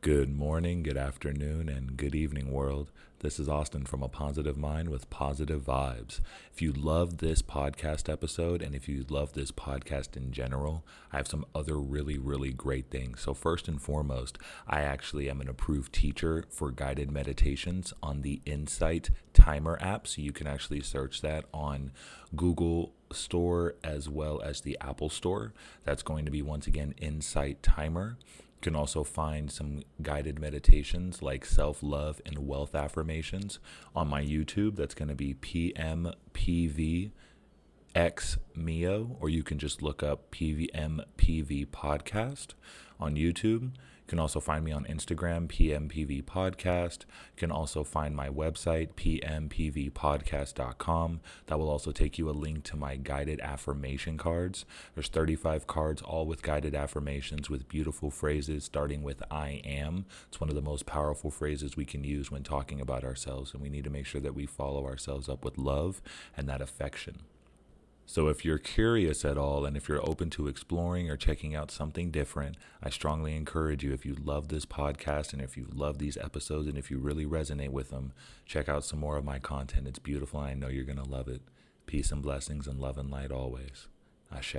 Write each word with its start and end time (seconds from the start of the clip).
Good 0.00 0.32
morning, 0.32 0.84
good 0.84 0.96
afternoon, 0.96 1.68
and 1.68 1.96
good 1.96 2.14
evening, 2.14 2.52
world. 2.52 2.92
This 3.18 3.40
is 3.40 3.48
Austin 3.48 3.84
from 3.84 4.00
A 4.00 4.08
Positive 4.08 4.56
Mind 4.56 4.90
with 4.90 5.10
Positive 5.10 5.60
Vibes. 5.60 6.20
If 6.52 6.62
you 6.62 6.70
love 6.72 7.18
this 7.18 7.42
podcast 7.42 8.08
episode 8.08 8.62
and 8.62 8.76
if 8.76 8.88
you 8.88 9.04
love 9.08 9.32
this 9.32 9.50
podcast 9.50 10.16
in 10.16 10.30
general, 10.30 10.84
I 11.12 11.16
have 11.16 11.26
some 11.26 11.44
other 11.52 11.80
really, 11.80 12.16
really 12.16 12.52
great 12.52 12.90
things. 12.90 13.22
So, 13.22 13.34
first 13.34 13.66
and 13.66 13.82
foremost, 13.82 14.38
I 14.68 14.82
actually 14.82 15.28
am 15.28 15.40
an 15.40 15.48
approved 15.48 15.92
teacher 15.92 16.44
for 16.48 16.70
guided 16.70 17.10
meditations 17.10 17.92
on 18.00 18.22
the 18.22 18.40
Insight 18.46 19.10
Timer 19.34 19.78
app. 19.80 20.06
So, 20.06 20.22
you 20.22 20.30
can 20.30 20.46
actually 20.46 20.80
search 20.80 21.22
that 21.22 21.46
on 21.52 21.90
Google 22.36 22.92
Store 23.10 23.74
as 23.82 24.08
well 24.08 24.40
as 24.42 24.60
the 24.60 24.78
Apple 24.80 25.10
Store. 25.10 25.54
That's 25.82 26.04
going 26.04 26.24
to 26.24 26.30
be 26.30 26.40
once 26.40 26.68
again 26.68 26.94
Insight 26.98 27.64
Timer. 27.64 28.16
You 28.58 28.72
can 28.72 28.74
also 28.74 29.04
find 29.04 29.52
some 29.52 29.84
guided 30.02 30.40
meditations 30.40 31.22
like 31.22 31.44
self 31.44 31.80
love 31.80 32.20
and 32.26 32.38
wealth 32.38 32.74
affirmations 32.74 33.60
on 33.94 34.08
my 34.08 34.20
YouTube. 34.20 34.74
That's 34.74 34.96
going 34.96 35.10
to 35.10 35.14
be 35.14 35.34
PMPV 35.34 37.12
X 37.94 38.38
Mio, 38.56 39.16
or 39.20 39.28
you 39.28 39.44
can 39.44 39.60
just 39.60 39.80
look 39.80 40.02
up 40.02 40.32
PVMPV 40.32 41.68
Podcast 41.68 42.54
on 42.98 43.14
YouTube. 43.14 43.74
You 44.08 44.12
can 44.12 44.20
also 44.20 44.40
find 44.40 44.64
me 44.64 44.72
on 44.72 44.86
Instagram, 44.86 45.48
PMPV 45.48 46.24
Podcast. 46.24 47.02
You 47.02 47.36
can 47.36 47.50
also 47.50 47.84
find 47.84 48.16
my 48.16 48.30
website, 48.30 48.94
pmpvpodcast.com. 48.94 51.20
That 51.44 51.58
will 51.58 51.68
also 51.68 51.92
take 51.92 52.16
you 52.16 52.30
a 52.30 52.32
link 52.32 52.64
to 52.64 52.78
my 52.78 52.96
guided 52.96 53.38
affirmation 53.40 54.16
cards. 54.16 54.64
There's 54.94 55.08
35 55.08 55.66
cards, 55.66 56.00
all 56.00 56.24
with 56.24 56.40
guided 56.40 56.74
affirmations 56.74 57.50
with 57.50 57.68
beautiful 57.68 58.10
phrases, 58.10 58.64
starting 58.64 59.02
with 59.02 59.22
I 59.30 59.60
am. 59.62 60.06
It's 60.28 60.40
one 60.40 60.48
of 60.48 60.56
the 60.56 60.62
most 60.62 60.86
powerful 60.86 61.30
phrases 61.30 61.76
we 61.76 61.84
can 61.84 62.02
use 62.02 62.30
when 62.30 62.44
talking 62.44 62.80
about 62.80 63.04
ourselves, 63.04 63.52
and 63.52 63.60
we 63.60 63.68
need 63.68 63.84
to 63.84 63.90
make 63.90 64.06
sure 64.06 64.22
that 64.22 64.34
we 64.34 64.46
follow 64.46 64.86
ourselves 64.86 65.28
up 65.28 65.44
with 65.44 65.58
love 65.58 66.00
and 66.34 66.48
that 66.48 66.62
affection. 66.62 67.24
So, 68.10 68.28
if 68.28 68.42
you're 68.42 68.56
curious 68.56 69.22
at 69.26 69.36
all 69.36 69.66
and 69.66 69.76
if 69.76 69.86
you're 69.86 70.08
open 70.08 70.30
to 70.30 70.48
exploring 70.48 71.10
or 71.10 71.16
checking 71.18 71.54
out 71.54 71.70
something 71.70 72.10
different, 72.10 72.56
I 72.82 72.88
strongly 72.88 73.36
encourage 73.36 73.84
you, 73.84 73.92
if 73.92 74.06
you 74.06 74.14
love 74.14 74.48
this 74.48 74.64
podcast 74.64 75.34
and 75.34 75.42
if 75.42 75.58
you 75.58 75.66
love 75.70 75.98
these 75.98 76.16
episodes 76.16 76.68
and 76.68 76.78
if 76.78 76.90
you 76.90 76.96
really 76.96 77.26
resonate 77.26 77.68
with 77.68 77.90
them, 77.90 78.14
check 78.46 78.66
out 78.66 78.86
some 78.86 78.98
more 78.98 79.18
of 79.18 79.26
my 79.26 79.38
content. 79.38 79.86
It's 79.86 79.98
beautiful 79.98 80.40
I 80.40 80.54
know 80.54 80.68
you're 80.68 80.84
going 80.84 80.96
to 80.96 81.04
love 81.04 81.28
it. 81.28 81.42
Peace 81.84 82.10
and 82.10 82.22
blessings 82.22 82.66
and 82.66 82.80
love 82.80 82.96
and 82.96 83.10
light 83.10 83.30
always. 83.30 83.88
Ashe. 84.34 84.56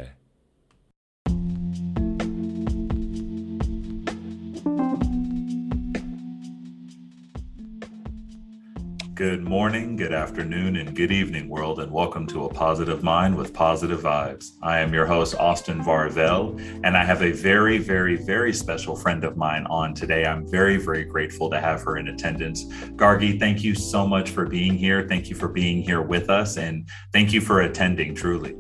Good 9.19 9.43
morning, 9.43 9.97
good 9.97 10.13
afternoon, 10.13 10.77
and 10.77 10.95
good 10.95 11.11
evening, 11.11 11.49
world, 11.49 11.81
and 11.81 11.91
welcome 11.91 12.25
to 12.27 12.45
A 12.45 12.49
Positive 12.49 13.03
Mind 13.03 13.35
with 13.35 13.53
Positive 13.53 13.99
Vibes. 13.99 14.51
I 14.61 14.79
am 14.79 14.93
your 14.93 15.05
host, 15.05 15.35
Austin 15.35 15.83
Varvel, 15.83 16.57
and 16.85 16.95
I 16.95 17.03
have 17.03 17.21
a 17.21 17.33
very, 17.33 17.79
very, 17.79 18.15
very 18.15 18.53
special 18.53 18.95
friend 18.95 19.25
of 19.25 19.35
mine 19.35 19.65
on 19.65 19.93
today. 19.93 20.25
I'm 20.25 20.49
very, 20.49 20.77
very 20.77 21.03
grateful 21.03 21.49
to 21.49 21.59
have 21.59 21.81
her 21.83 21.97
in 21.97 22.07
attendance. 22.07 22.63
Gargie, 22.95 23.37
thank 23.37 23.61
you 23.61 23.75
so 23.75 24.07
much 24.07 24.29
for 24.29 24.45
being 24.45 24.77
here. 24.77 25.05
Thank 25.05 25.29
you 25.29 25.35
for 25.35 25.49
being 25.49 25.81
here 25.81 26.01
with 26.01 26.29
us, 26.29 26.55
and 26.55 26.87
thank 27.11 27.33
you 27.33 27.41
for 27.41 27.63
attending, 27.63 28.15
truly. 28.15 28.55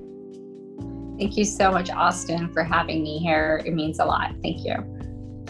Thank 1.17 1.37
you 1.37 1.45
so 1.45 1.71
much, 1.71 1.89
Austin, 1.89 2.51
for 2.51 2.65
having 2.65 3.01
me 3.01 3.19
here. 3.19 3.61
It 3.65 3.73
means 3.73 3.99
a 3.99 4.05
lot. 4.05 4.33
Thank 4.43 4.65
you. 4.65 4.98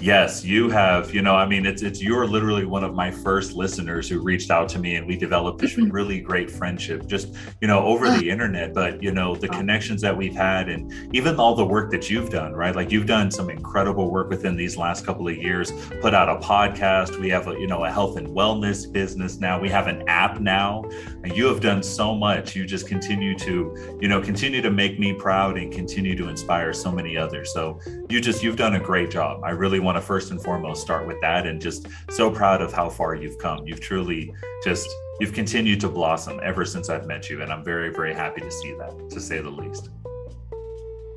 Yes, 0.01 0.45
you 0.45 0.69
have. 0.69 1.13
You 1.13 1.21
know, 1.21 1.35
I 1.35 1.45
mean, 1.45 1.65
it's 1.65 1.81
it's 1.81 2.01
you're 2.01 2.25
literally 2.25 2.63
one 2.63 2.85
of 2.85 2.93
my 2.93 3.11
first 3.11 3.53
listeners 3.53 4.07
who 4.07 4.21
reached 4.21 4.49
out 4.49 4.69
to 4.69 4.79
me, 4.79 4.95
and 4.95 5.05
we 5.05 5.17
developed 5.17 5.59
this 5.59 5.73
mm-hmm. 5.73 5.89
really 5.89 6.21
great 6.21 6.49
friendship, 6.49 7.05
just 7.05 7.35
you 7.59 7.67
know, 7.67 7.79
over 7.79 8.09
the 8.09 8.29
internet. 8.29 8.73
But 8.73 9.03
you 9.03 9.11
know, 9.11 9.35
the 9.35 9.49
connections 9.49 10.01
that 10.01 10.15
we've 10.15 10.35
had, 10.35 10.69
and 10.69 11.13
even 11.13 11.35
all 11.35 11.53
the 11.53 11.65
work 11.65 11.91
that 11.91 12.09
you've 12.09 12.29
done, 12.29 12.53
right? 12.53 12.73
Like 12.73 12.91
you've 12.91 13.07
done 13.07 13.29
some 13.29 13.49
incredible 13.49 14.09
work 14.09 14.29
within 14.29 14.55
these 14.55 14.77
last 14.77 15.05
couple 15.05 15.27
of 15.27 15.35
years. 15.35 15.73
Put 15.99 16.13
out 16.13 16.29
a 16.29 16.35
podcast. 16.35 17.19
We 17.19 17.29
have 17.29 17.49
a 17.49 17.59
you 17.59 17.67
know 17.67 17.83
a 17.83 17.91
health 17.91 18.15
and 18.15 18.27
wellness 18.29 18.89
business 18.89 19.37
now. 19.37 19.59
We 19.59 19.69
have 19.69 19.87
an 19.87 20.07
app 20.07 20.39
now. 20.39 20.89
And 21.23 21.35
you 21.35 21.45
have 21.47 21.59
done 21.59 21.83
so 21.83 22.15
much. 22.15 22.55
You 22.55 22.65
just 22.65 22.87
continue 22.87 23.37
to 23.39 23.97
you 23.99 24.07
know 24.07 24.21
continue 24.21 24.61
to 24.61 24.71
make 24.71 24.97
me 24.97 25.13
proud 25.13 25.57
and 25.57 25.73
continue 25.73 26.15
to 26.15 26.29
inspire 26.29 26.71
so 26.71 26.89
many 26.89 27.17
others. 27.17 27.51
So 27.53 27.81
you 28.09 28.21
just 28.21 28.41
you've 28.41 28.55
done 28.55 28.75
a 28.75 28.79
great 28.79 29.11
job. 29.11 29.41
I 29.43 29.49
really 29.49 29.81
want 29.81 29.88
want 29.89 29.97
to 29.99 30.05
first 30.05 30.29
and 30.29 30.39
foremost 30.39 30.83
start 30.83 31.07
with 31.07 31.19
that 31.19 31.47
and 31.47 31.59
just 31.59 31.87
so 32.11 32.29
proud 32.29 32.61
of 32.61 32.71
how 32.71 32.87
far 32.87 33.15
you've 33.15 33.39
come. 33.39 33.65
You've 33.65 33.79
truly 33.79 34.31
just 34.63 34.87
you've 35.19 35.33
continued 35.33 35.79
to 35.79 35.89
blossom 35.89 36.39
ever 36.43 36.63
since 36.63 36.89
I've 36.89 37.07
met 37.07 37.27
you 37.27 37.41
and 37.41 37.51
I'm 37.51 37.63
very 37.63 37.91
very 37.91 38.13
happy 38.13 38.41
to 38.41 38.51
see 38.51 38.71
that 38.73 39.09
to 39.09 39.19
say 39.19 39.41
the 39.41 39.49
least. 39.49 39.89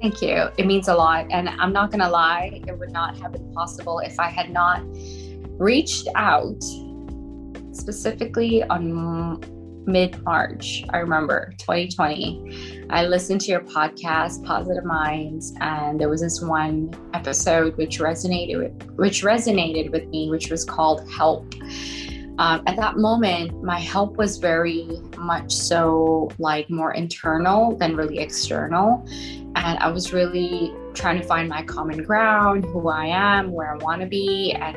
Thank 0.00 0.22
you. 0.22 0.48
It 0.56 0.66
means 0.66 0.88
a 0.88 0.94
lot 0.94 1.26
and 1.30 1.50
I'm 1.50 1.74
not 1.74 1.90
going 1.90 2.00
to 2.00 2.08
lie, 2.08 2.62
it 2.66 2.78
would 2.78 2.92
not 2.92 3.14
have 3.18 3.32
been 3.32 3.52
possible 3.52 3.98
if 3.98 4.18
I 4.18 4.30
had 4.30 4.50
not 4.50 4.80
reached 5.58 6.08
out 6.14 6.64
specifically 7.72 8.62
on 8.64 9.38
mid 9.86 10.22
March, 10.24 10.84
I 10.90 10.98
remember 10.98 11.52
2020. 11.58 12.86
I 12.90 13.04
listened 13.04 13.40
to 13.42 13.50
your 13.50 13.60
podcast, 13.60 14.44
Positive 14.44 14.84
Minds, 14.84 15.54
and 15.60 16.00
there 16.00 16.08
was 16.08 16.20
this 16.20 16.40
one 16.40 16.92
episode 17.14 17.76
which 17.76 17.98
resonated 17.98 18.58
with, 18.58 18.90
which 18.96 19.22
resonated 19.22 19.90
with 19.90 20.06
me, 20.08 20.30
which 20.30 20.50
was 20.50 20.64
called 20.64 21.10
Help. 21.10 21.54
Um, 22.38 22.62
at 22.66 22.76
that 22.76 22.96
moment, 22.96 23.62
my 23.62 23.78
help 23.78 24.16
was 24.16 24.38
very 24.38 24.88
much 25.18 25.52
so 25.52 26.30
like 26.38 26.68
more 26.70 26.92
internal 26.94 27.76
than 27.76 27.94
really 27.94 28.18
external. 28.18 29.06
And 29.54 29.78
I 29.78 29.88
was 29.88 30.12
really 30.12 30.74
trying 30.94 31.20
to 31.20 31.26
find 31.26 31.48
my 31.48 31.62
common 31.62 32.02
ground, 32.02 32.64
who 32.64 32.88
I 32.88 33.06
am, 33.06 33.52
where 33.52 33.74
I 33.74 33.76
want 33.76 34.00
to 34.00 34.06
be, 34.06 34.52
and 34.52 34.76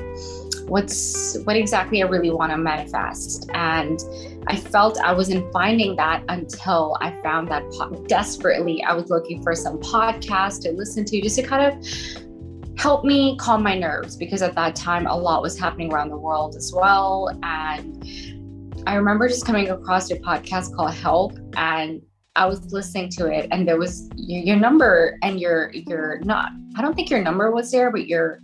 what's 0.67 1.37
what 1.39 1.55
exactly 1.55 2.01
I 2.01 2.07
really 2.07 2.31
want 2.31 2.51
to 2.51 2.57
manifest. 2.57 3.49
And 3.53 3.99
I 4.47 4.55
felt 4.55 4.99
I 4.99 5.13
wasn't 5.13 5.51
finding 5.51 5.95
that 5.97 6.23
until 6.29 6.97
I 7.01 7.19
found 7.21 7.49
that 7.49 7.63
po- 7.71 8.03
desperately. 8.07 8.83
I 8.83 8.93
was 8.93 9.09
looking 9.09 9.41
for 9.43 9.55
some 9.55 9.79
podcast 9.79 10.61
to 10.63 10.71
listen 10.71 11.05
to 11.05 11.21
just 11.21 11.35
to 11.37 11.43
kind 11.43 11.65
of 11.65 12.77
help 12.77 13.05
me 13.05 13.37
calm 13.37 13.63
my 13.63 13.77
nerves 13.77 14.17
because 14.17 14.41
at 14.41 14.53
that 14.55 14.75
time 14.75 15.07
a 15.07 15.15
lot 15.15 15.41
was 15.41 15.57
happening 15.57 15.91
around 15.93 16.09
the 16.09 16.17
world 16.17 16.55
as 16.55 16.73
well. 16.75 17.29
And 17.41 18.83
I 18.87 18.95
remember 18.95 19.27
just 19.27 19.45
coming 19.45 19.69
across 19.69 20.11
a 20.11 20.19
podcast 20.19 20.75
called 20.75 20.93
Help 20.93 21.33
and 21.55 22.01
I 22.35 22.45
was 22.45 22.73
listening 22.73 23.09
to 23.11 23.27
it 23.27 23.47
and 23.51 23.67
there 23.67 23.77
was 23.77 24.09
your, 24.15 24.43
your 24.43 24.55
number 24.57 25.17
and 25.23 25.39
your 25.39 25.71
your 25.73 26.19
not 26.19 26.51
I 26.75 26.81
don't 26.81 26.93
think 26.93 27.09
your 27.09 27.21
number 27.21 27.51
was 27.51 27.71
there, 27.71 27.89
but 27.91 28.07
your 28.07 28.41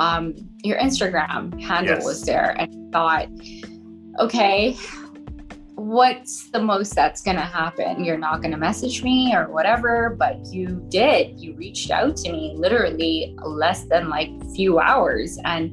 um, 0.00 0.34
your 0.64 0.78
Instagram 0.78 1.60
handle 1.60 1.96
yes. 1.96 2.04
was 2.04 2.22
there, 2.22 2.56
and 2.58 2.90
thought, 2.90 3.28
okay, 4.18 4.74
what's 5.74 6.50
the 6.50 6.60
most 6.60 6.94
that's 6.94 7.20
going 7.20 7.36
to 7.36 7.42
happen? 7.42 8.02
You're 8.02 8.18
not 8.18 8.40
going 8.40 8.52
to 8.52 8.56
message 8.56 9.02
me 9.02 9.34
or 9.34 9.50
whatever, 9.52 10.16
but 10.18 10.46
you 10.46 10.84
did. 10.88 11.38
You 11.38 11.54
reached 11.54 11.90
out 11.90 12.16
to 12.16 12.32
me 12.32 12.54
literally 12.56 13.36
less 13.44 13.84
than 13.84 14.08
like 14.08 14.30
few 14.54 14.78
hours, 14.78 15.38
and 15.44 15.70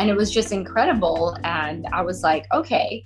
and 0.00 0.10
it 0.10 0.16
was 0.16 0.32
just 0.32 0.50
incredible. 0.50 1.36
And 1.44 1.86
I 1.92 2.02
was 2.02 2.22
like, 2.22 2.46
okay 2.52 3.04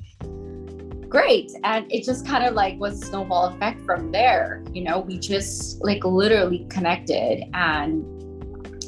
great 1.10 1.52
and 1.62 1.86
it 1.92 2.02
just 2.02 2.26
kind 2.26 2.44
of 2.44 2.54
like 2.54 2.76
was 2.80 3.00
a 3.00 3.06
snowball 3.06 3.46
effect 3.46 3.80
from 3.84 4.10
there 4.10 4.64
you 4.72 4.82
know 4.82 4.98
we 4.98 5.16
just 5.16 5.80
like 5.84 6.04
literally 6.04 6.66
connected 6.68 7.44
and 7.54 8.04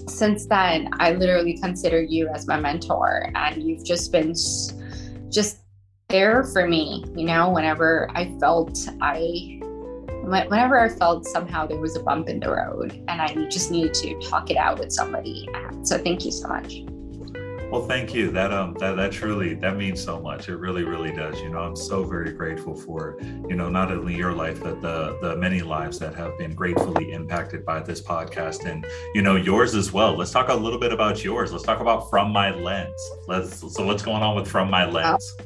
since 0.08 0.46
then, 0.46 0.90
I 1.00 1.12
literally 1.12 1.58
consider 1.58 2.00
you 2.00 2.28
as 2.28 2.46
my 2.46 2.58
mentor, 2.58 3.30
and 3.34 3.62
you've 3.62 3.84
just 3.84 4.12
been 4.12 4.34
just 5.30 5.58
there 6.08 6.44
for 6.44 6.66
me. 6.68 7.04
You 7.16 7.26
know, 7.26 7.50
whenever 7.50 8.08
I 8.14 8.36
felt 8.38 8.78
I, 9.00 9.60
whenever 10.22 10.80
I 10.80 10.88
felt 10.88 11.26
somehow 11.26 11.66
there 11.66 11.78
was 11.78 11.96
a 11.96 12.02
bump 12.02 12.28
in 12.28 12.40
the 12.40 12.50
road, 12.50 12.92
and 13.08 13.20
I 13.20 13.34
just 13.48 13.70
needed 13.70 13.94
to 13.94 14.18
talk 14.20 14.50
it 14.50 14.56
out 14.56 14.78
with 14.78 14.92
somebody. 14.92 15.48
So 15.82 15.98
thank 15.98 16.24
you 16.24 16.30
so 16.30 16.48
much. 16.48 16.82
Well, 17.70 17.84
thank 17.84 18.14
you. 18.14 18.30
That 18.30 18.52
um 18.52 18.74
that 18.74 18.94
that 18.94 19.10
truly 19.10 19.54
that 19.54 19.76
means 19.76 20.02
so 20.02 20.20
much. 20.20 20.48
It 20.48 20.56
really 20.56 20.84
really 20.84 21.12
does. 21.12 21.40
You 21.40 21.48
know, 21.48 21.58
I'm 21.58 21.74
so 21.74 22.04
very 22.04 22.32
grateful 22.32 22.76
for 22.76 23.18
you 23.20 23.56
know 23.56 23.68
not 23.68 23.90
only 23.90 24.14
your 24.14 24.32
life 24.32 24.62
but 24.62 24.80
the 24.80 25.18
the 25.20 25.36
many 25.36 25.62
lives 25.62 25.98
that 25.98 26.14
have 26.14 26.38
been 26.38 26.54
gratefully 26.54 27.12
impacted 27.12 27.64
by 27.64 27.80
this 27.80 28.00
podcast 28.00 28.70
and 28.70 28.86
you 29.14 29.22
know 29.22 29.34
yours 29.34 29.74
as 29.74 29.92
well. 29.92 30.16
Let's 30.16 30.30
talk 30.30 30.48
a 30.48 30.54
little 30.54 30.78
bit 30.78 30.92
about 30.92 31.24
yours. 31.24 31.50
Let's 31.50 31.64
talk 31.64 31.80
about 31.80 32.08
from 32.08 32.30
my 32.30 32.54
lens. 32.54 33.10
Let's 33.26 33.58
so 33.74 33.84
what's 33.84 34.02
going 34.02 34.22
on 34.22 34.36
with 34.36 34.46
from 34.46 34.70
my 34.70 34.88
lens. 34.88 35.36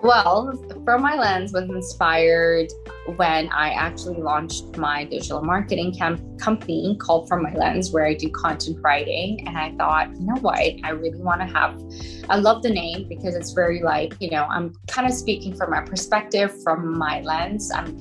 Well, 0.00 0.54
From 0.84 1.02
My 1.02 1.16
Lens 1.16 1.52
was 1.52 1.64
inspired 1.64 2.68
when 3.16 3.48
I 3.48 3.70
actually 3.70 4.22
launched 4.22 4.76
my 4.76 5.04
digital 5.04 5.42
marketing 5.42 5.92
camp- 5.92 6.22
company 6.38 6.96
called 7.00 7.28
From 7.28 7.42
My 7.42 7.52
Lens, 7.52 7.90
where 7.90 8.06
I 8.06 8.14
do 8.14 8.28
content 8.30 8.78
writing. 8.80 9.44
And 9.48 9.58
I 9.58 9.72
thought, 9.72 10.14
you 10.14 10.24
know 10.24 10.40
what? 10.40 10.60
I 10.84 10.90
really 10.90 11.20
want 11.20 11.40
to 11.40 11.46
have, 11.48 11.82
I 12.28 12.36
love 12.36 12.62
the 12.62 12.70
name 12.70 13.08
because 13.08 13.34
it's 13.34 13.50
very 13.50 13.82
like, 13.82 14.14
you 14.20 14.30
know, 14.30 14.44
I'm 14.44 14.72
kind 14.86 15.08
of 15.08 15.14
speaking 15.14 15.56
from 15.56 15.72
my 15.72 15.80
perspective, 15.80 16.62
from 16.62 16.96
my 16.96 17.20
lens. 17.22 17.72
I'm 17.74 17.98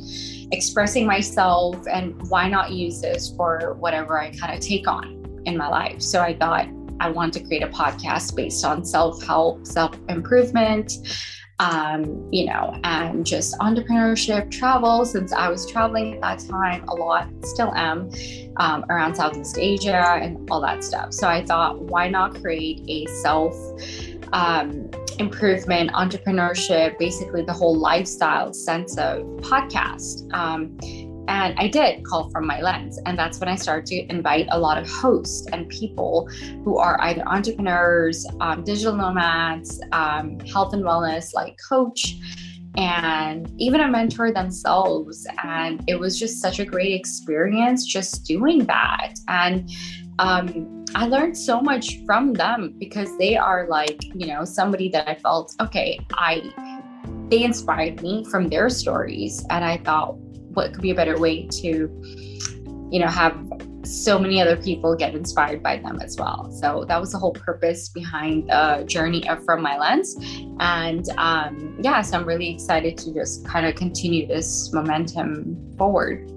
expressing 0.52 1.08
myself, 1.08 1.78
and 1.92 2.16
why 2.30 2.48
not 2.48 2.72
use 2.72 3.02
this 3.02 3.34
for 3.36 3.74
whatever 3.80 4.22
I 4.22 4.30
kind 4.36 4.54
of 4.54 4.60
take 4.60 4.88
on 4.88 5.42
in 5.48 5.58
my 5.58 5.68
life? 5.68 6.04
So 6.04 6.22
I 6.22 6.38
thought, 6.38 6.68
I 7.00 7.10
want 7.10 7.34
to 7.34 7.40
create 7.40 7.64
a 7.64 7.68
podcast 7.68 8.36
based 8.36 8.66
on 8.66 8.86
self 8.86 9.24
help, 9.24 9.66
self 9.66 9.96
improvement, 10.10 10.94
um, 11.59 12.27
you 12.31 12.45
know, 12.45 12.80
and 12.83 13.25
just 13.25 13.57
entrepreneurship, 13.59 14.51
travel, 14.51 15.06
since 15.06 15.33
I 15.33 15.50
was 15.50 15.69
traveling 15.69 16.15
at 16.15 16.21
that 16.21 16.39
time 16.48 16.88
a 16.88 16.94
lot, 16.94 17.27
still 17.44 17.74
am, 17.74 18.12
um, 18.57 18.86
around 18.89 19.15
Southeast 19.15 19.57
Asia 19.57 20.19
and 20.21 20.50
all 20.51 20.62
that 20.62 20.83
stuff. 20.83 21.13
So 21.13 21.27
I 21.27 21.44
thought, 21.44 21.81
why 21.81 22.09
not 22.09 22.39
create 22.42 22.81
a 22.88 23.06
self 23.21 23.56
um, 24.33 24.89
improvement, 25.19 25.92
entrepreneurship, 25.94 26.98
basically 27.00 27.44
the 27.44 27.54
whole 27.54 27.75
lifestyle 27.75 28.54
sense 28.54 28.98
of 28.98 29.21
podcast. 29.38 30.31
And 31.28 31.58
I 31.58 31.68
did 31.68 32.06
call 32.06 32.30
from 32.30 32.48
my 32.48 32.62
lens. 32.62 33.00
And 33.06 33.18
that's 33.18 33.40
when 33.40 33.50
I 33.50 33.56
started 33.56 33.86
to 33.88 34.12
invite 34.12 34.48
a 34.52 34.60
lot 34.60 34.78
of 34.78 34.90
hosts 34.90 35.48
and 35.52 35.68
people 35.70 36.30
who 36.64 36.78
are 36.78 37.00
either 37.02 37.28
entrepreneurs, 37.28 38.26
um, 38.40 38.64
digital 38.64 38.96
nomads, 38.96 39.82
um, 39.92 40.40
health 40.42 40.74
and 40.74 40.84
wellness, 40.84 41.34
like 41.34 41.58
coach, 41.68 42.16
and 42.78 43.52
even 43.58 43.82
a 43.82 43.88
mentor 43.88 44.32
themselves. 44.32 45.28
And 45.44 45.84
it 45.88 46.00
was 46.00 46.18
just 46.18 46.42
such 46.42 46.60
a 46.60 46.66
great 46.66 46.94
experience 46.94 47.86
just 47.86 48.26
doing 48.26 48.66
that. 48.66 49.16
And 49.28 49.70
um, 50.20 50.86
I 50.96 51.08
learned 51.08 51.38
so 51.38 51.60
much 51.60 52.00
from 52.06 52.34
them 52.34 52.76
because 52.78 53.16
they 53.18 53.36
are 53.36 53.68
like, 53.68 54.00
you 54.16 54.28
know, 54.28 54.46
somebody 54.46 54.90
that 54.90 55.08
I 55.10 55.16
felt, 55.16 55.54
okay, 55.60 56.00
I, 56.14 56.52
they 57.30 57.44
inspired 57.44 58.02
me 58.02 58.26
from 58.26 58.48
their 58.48 58.70
stories. 58.70 59.46
And 59.50 59.66
I 59.66 59.78
thought, 59.78 60.16
what 60.57 60.74
could 60.74 60.81
be 60.81 60.92
a 60.92 60.95
better 60.95 61.18
way 61.19 61.45
to 61.62 61.69
you 62.89 63.00
know 63.00 63.07
have 63.07 63.38
so 63.83 64.19
many 64.19 64.42
other 64.42 64.57
people 64.57 64.95
get 64.95 65.15
inspired 65.15 65.63
by 65.63 65.77
them 65.77 66.00
as 66.01 66.18
well. 66.18 66.51
So 66.51 66.83
that 66.89 67.00
was 67.00 67.13
the 67.13 67.18
whole 67.18 67.31
purpose 67.31 67.88
behind 67.88 68.50
the 68.50 68.83
journey 68.86 69.25
of 69.30 69.45
from 69.45 69.62
my 69.62 69.77
lens. 69.77 70.18
And 70.59 71.07
um 71.18 71.77
yeah 71.80 72.01
so 72.01 72.18
i'm 72.18 72.25
really 72.25 72.50
excited 72.50 72.98
to 72.98 73.13
just 73.13 73.45
kind 73.45 73.65
of 73.65 73.75
continue 73.75 74.25
this 74.25 74.74
momentum 74.74 75.75
forward 75.77 76.31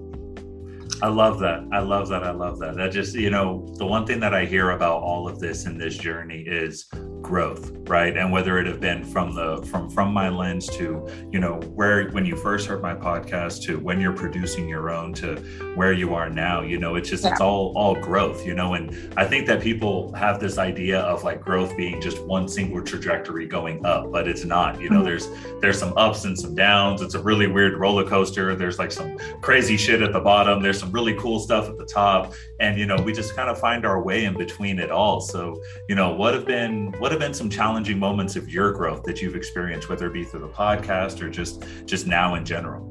I 1.03 1.07
love 1.07 1.39
that. 1.39 1.65
I 1.71 1.79
love 1.79 2.09
that. 2.09 2.23
I 2.23 2.31
love 2.31 2.59
that. 2.59 2.75
That 2.75 2.91
just, 2.91 3.15
you 3.15 3.31
know, 3.31 3.67
the 3.77 3.85
one 3.85 4.05
thing 4.05 4.19
that 4.19 4.35
I 4.35 4.45
hear 4.45 4.71
about 4.71 5.01
all 5.01 5.27
of 5.27 5.39
this 5.39 5.65
in 5.65 5.77
this 5.77 5.97
journey 5.97 6.41
is 6.41 6.87
growth 7.21 7.71
right 7.87 8.17
and 8.17 8.31
whether 8.31 8.57
it 8.57 8.67
have 8.67 8.79
been 8.79 9.03
from 9.03 9.33
the 9.33 9.61
from 9.67 9.89
from 9.89 10.13
my 10.13 10.27
lens 10.27 10.67
to 10.67 11.07
you 11.31 11.39
know 11.39 11.55
where 11.75 12.09
when 12.09 12.25
you 12.25 12.35
first 12.35 12.67
heard 12.67 12.81
my 12.81 12.93
podcast 12.93 13.61
to 13.63 13.79
when 13.79 14.01
you're 14.01 14.13
producing 14.13 14.67
your 14.67 14.89
own 14.89 15.13
to 15.13 15.35
where 15.75 15.93
you 15.93 16.13
are 16.13 16.29
now 16.29 16.61
you 16.61 16.77
know 16.77 16.95
it's 16.95 17.09
just 17.09 17.23
yeah. 17.23 17.31
it's 17.31 17.39
all 17.39 17.71
all 17.77 17.95
growth 17.95 18.45
you 18.45 18.53
know 18.53 18.73
and 18.73 19.13
i 19.17 19.25
think 19.25 19.47
that 19.47 19.61
people 19.61 20.13
have 20.13 20.39
this 20.39 20.57
idea 20.57 20.99
of 21.01 21.23
like 21.23 21.41
growth 21.41 21.75
being 21.77 22.01
just 22.01 22.21
one 22.25 22.47
single 22.47 22.81
trajectory 22.81 23.47
going 23.47 23.85
up 23.85 24.11
but 24.11 24.27
it's 24.27 24.43
not 24.43 24.79
you 24.81 24.89
know 24.89 24.97
mm-hmm. 24.97 25.05
there's 25.05 25.29
there's 25.61 25.79
some 25.79 25.93
ups 25.97 26.25
and 26.25 26.37
some 26.37 26.55
downs 26.55 27.01
it's 27.01 27.15
a 27.15 27.21
really 27.21 27.47
weird 27.47 27.77
roller 27.77 28.03
coaster 28.03 28.55
there's 28.55 28.79
like 28.79 28.91
some 28.91 29.17
crazy 29.41 29.77
shit 29.77 30.01
at 30.01 30.11
the 30.11 30.19
bottom 30.19 30.61
there's 30.61 30.79
some 30.79 30.90
really 30.91 31.15
cool 31.15 31.39
stuff 31.39 31.69
at 31.69 31.77
the 31.77 31.85
top 31.85 32.33
and 32.59 32.77
you 32.77 32.85
know 32.85 32.95
we 32.97 33.13
just 33.13 33.35
kind 33.35 33.49
of 33.49 33.59
find 33.59 33.85
our 33.85 34.01
way 34.01 34.25
in 34.25 34.37
between 34.37 34.79
it 34.79 34.91
all 34.91 35.19
so 35.19 35.61
you 35.87 35.95
know 35.95 36.13
what 36.13 36.33
have 36.33 36.45
been 36.45 36.91
what 36.99 37.11
have 37.11 37.19
been 37.19 37.33
some 37.33 37.49
challenging 37.49 37.97
moments 37.97 38.35
of 38.35 38.49
your 38.49 38.71
growth 38.71 39.03
that 39.03 39.21
you've 39.21 39.35
experienced, 39.35 39.89
whether 39.89 40.07
it 40.07 40.13
be 40.13 40.23
through 40.23 40.41
the 40.41 40.49
podcast 40.49 41.21
or 41.21 41.29
just 41.29 41.63
just 41.85 42.07
now 42.07 42.35
in 42.35 42.45
general? 42.45 42.87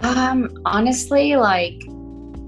Um, 0.00 0.60
honestly, 0.64 1.36
like 1.36 1.82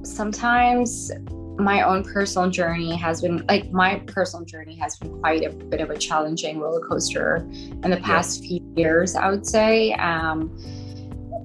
sometimes 0.02 1.10
my 1.58 1.82
own 1.82 2.02
personal 2.02 2.48
journey 2.48 2.96
has 2.96 3.20
been 3.20 3.44
like 3.48 3.70
my 3.70 3.96
personal 4.06 4.44
journey 4.46 4.74
has 4.76 4.96
been 4.96 5.20
quite 5.20 5.44
a 5.44 5.50
bit 5.50 5.80
of 5.80 5.90
a 5.90 5.98
challenging 5.98 6.58
roller 6.58 6.80
coaster 6.80 7.36
in 7.36 7.90
the 7.90 8.00
past 8.02 8.42
yeah. 8.42 8.48
few 8.48 8.74
years, 8.76 9.14
I 9.14 9.30
would 9.30 9.46
say, 9.46 9.92
um, 9.94 10.56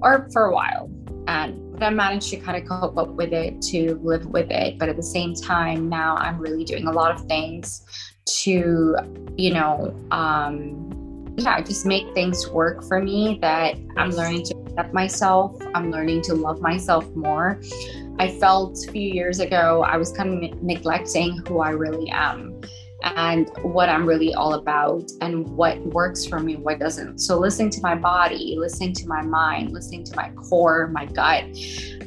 or 0.01 0.29
for 0.31 0.45
a 0.45 0.53
while. 0.53 0.89
And 1.27 1.64
but 1.75 1.83
I 1.83 1.89
managed 1.89 2.29
to 2.29 2.37
kind 2.37 2.61
of 2.61 2.67
cope 2.67 2.97
up 2.97 3.09
with 3.09 3.33
it, 3.33 3.61
to 3.63 3.95
live 4.03 4.25
with 4.27 4.49
it. 4.49 4.79
But 4.79 4.89
at 4.89 4.95
the 4.95 5.03
same 5.03 5.33
time, 5.33 5.89
now 5.89 6.15
I'm 6.15 6.39
really 6.39 6.63
doing 6.63 6.87
a 6.87 6.91
lot 6.91 7.11
of 7.11 7.25
things 7.25 7.83
to, 8.43 8.95
you 9.37 9.53
know, 9.53 9.95
um, 10.11 11.35
yeah, 11.37 11.61
just 11.61 11.85
make 11.85 12.13
things 12.13 12.47
work 12.49 12.83
for 12.83 13.01
me 13.01 13.39
that 13.41 13.75
I'm 13.97 14.11
learning 14.11 14.43
to 14.45 14.57
accept 14.57 14.93
myself. 14.93 15.61
I'm 15.73 15.91
learning 15.91 16.21
to 16.23 16.33
love 16.33 16.61
myself 16.61 17.13
more. 17.15 17.59
I 18.19 18.29
felt 18.39 18.77
a 18.87 18.91
few 18.91 19.13
years 19.13 19.39
ago 19.39 19.83
I 19.83 19.97
was 19.97 20.11
kind 20.13 20.43
of 20.43 20.63
neglecting 20.63 21.43
who 21.45 21.59
I 21.59 21.71
really 21.71 22.09
am 22.09 22.61
and 23.03 23.49
what 23.61 23.89
I'm 23.89 24.05
really 24.05 24.33
all 24.33 24.53
about 24.53 25.11
and 25.21 25.47
what 25.49 25.79
works 25.87 26.25
for 26.25 26.39
me, 26.39 26.55
what 26.55 26.79
doesn't. 26.79 27.19
So, 27.19 27.37
listening 27.37 27.69
to 27.71 27.81
my 27.81 27.95
body, 27.95 28.55
listening 28.57 28.93
to 28.93 29.07
my 29.07 29.21
mind, 29.21 29.71
listening 29.71 30.03
to 30.05 30.15
my 30.15 30.29
core, 30.31 30.87
my 30.87 31.05
gut. 31.05 31.45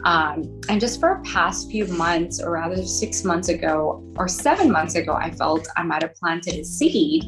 Um, 0.05 0.61
and 0.69 0.81
just 0.81 1.01
for 1.01 1.13
a 1.13 1.23
past 1.23 1.71
few 1.71 1.87
months, 1.87 2.41
or 2.41 2.53
rather 2.53 2.83
six 2.85 3.25
months 3.25 3.49
ago 3.49 4.03
or 4.17 4.29
seven 4.29 4.71
months 4.71 4.95
ago, 4.95 5.15
I 5.15 5.31
felt 5.31 5.69
I 5.77 5.83
might 5.83 6.03
have 6.03 6.15
planted 6.15 6.55
a 6.55 6.65
seed 6.65 7.25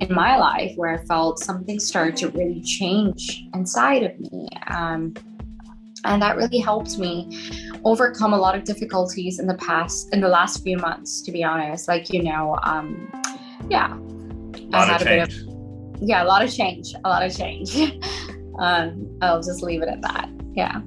in 0.00 0.14
my 0.14 0.36
life 0.36 0.72
where 0.76 0.90
I 0.90 1.04
felt 1.04 1.38
something 1.38 1.80
started 1.80 2.16
to 2.18 2.28
really 2.30 2.60
change 2.62 3.42
inside 3.54 4.02
of 4.04 4.18
me. 4.18 4.48
Um, 4.68 5.14
and 6.04 6.22
that 6.22 6.36
really 6.36 6.58
helped 6.58 6.98
me 6.98 7.28
overcome 7.84 8.32
a 8.32 8.36
lot 8.38 8.54
of 8.56 8.64
difficulties 8.64 9.38
in 9.38 9.46
the 9.46 9.54
past 9.54 10.12
in 10.12 10.20
the 10.20 10.28
last 10.28 10.62
few 10.62 10.76
months 10.76 11.22
to 11.22 11.32
be 11.32 11.44
honest. 11.44 11.88
Like 11.88 12.12
you 12.12 12.22
know 12.22 12.58
um 12.62 13.10
yeah. 13.68 13.96
I 14.72 14.84
had 14.84 15.02
a 15.02 15.04
change. 15.04 15.28
bit 15.28 15.48
of 15.48 16.08
yeah 16.08 16.22
a 16.22 16.26
lot 16.26 16.44
of 16.44 16.52
change 16.52 16.94
a 17.04 17.08
lot 17.08 17.24
of 17.24 17.36
change. 17.36 17.76
Um 18.58 19.16
i'll 19.22 19.40
just 19.40 19.62
leave 19.62 19.82
it 19.82 19.88
at 19.88 20.02
that. 20.02 20.28
Yeah 20.56 20.80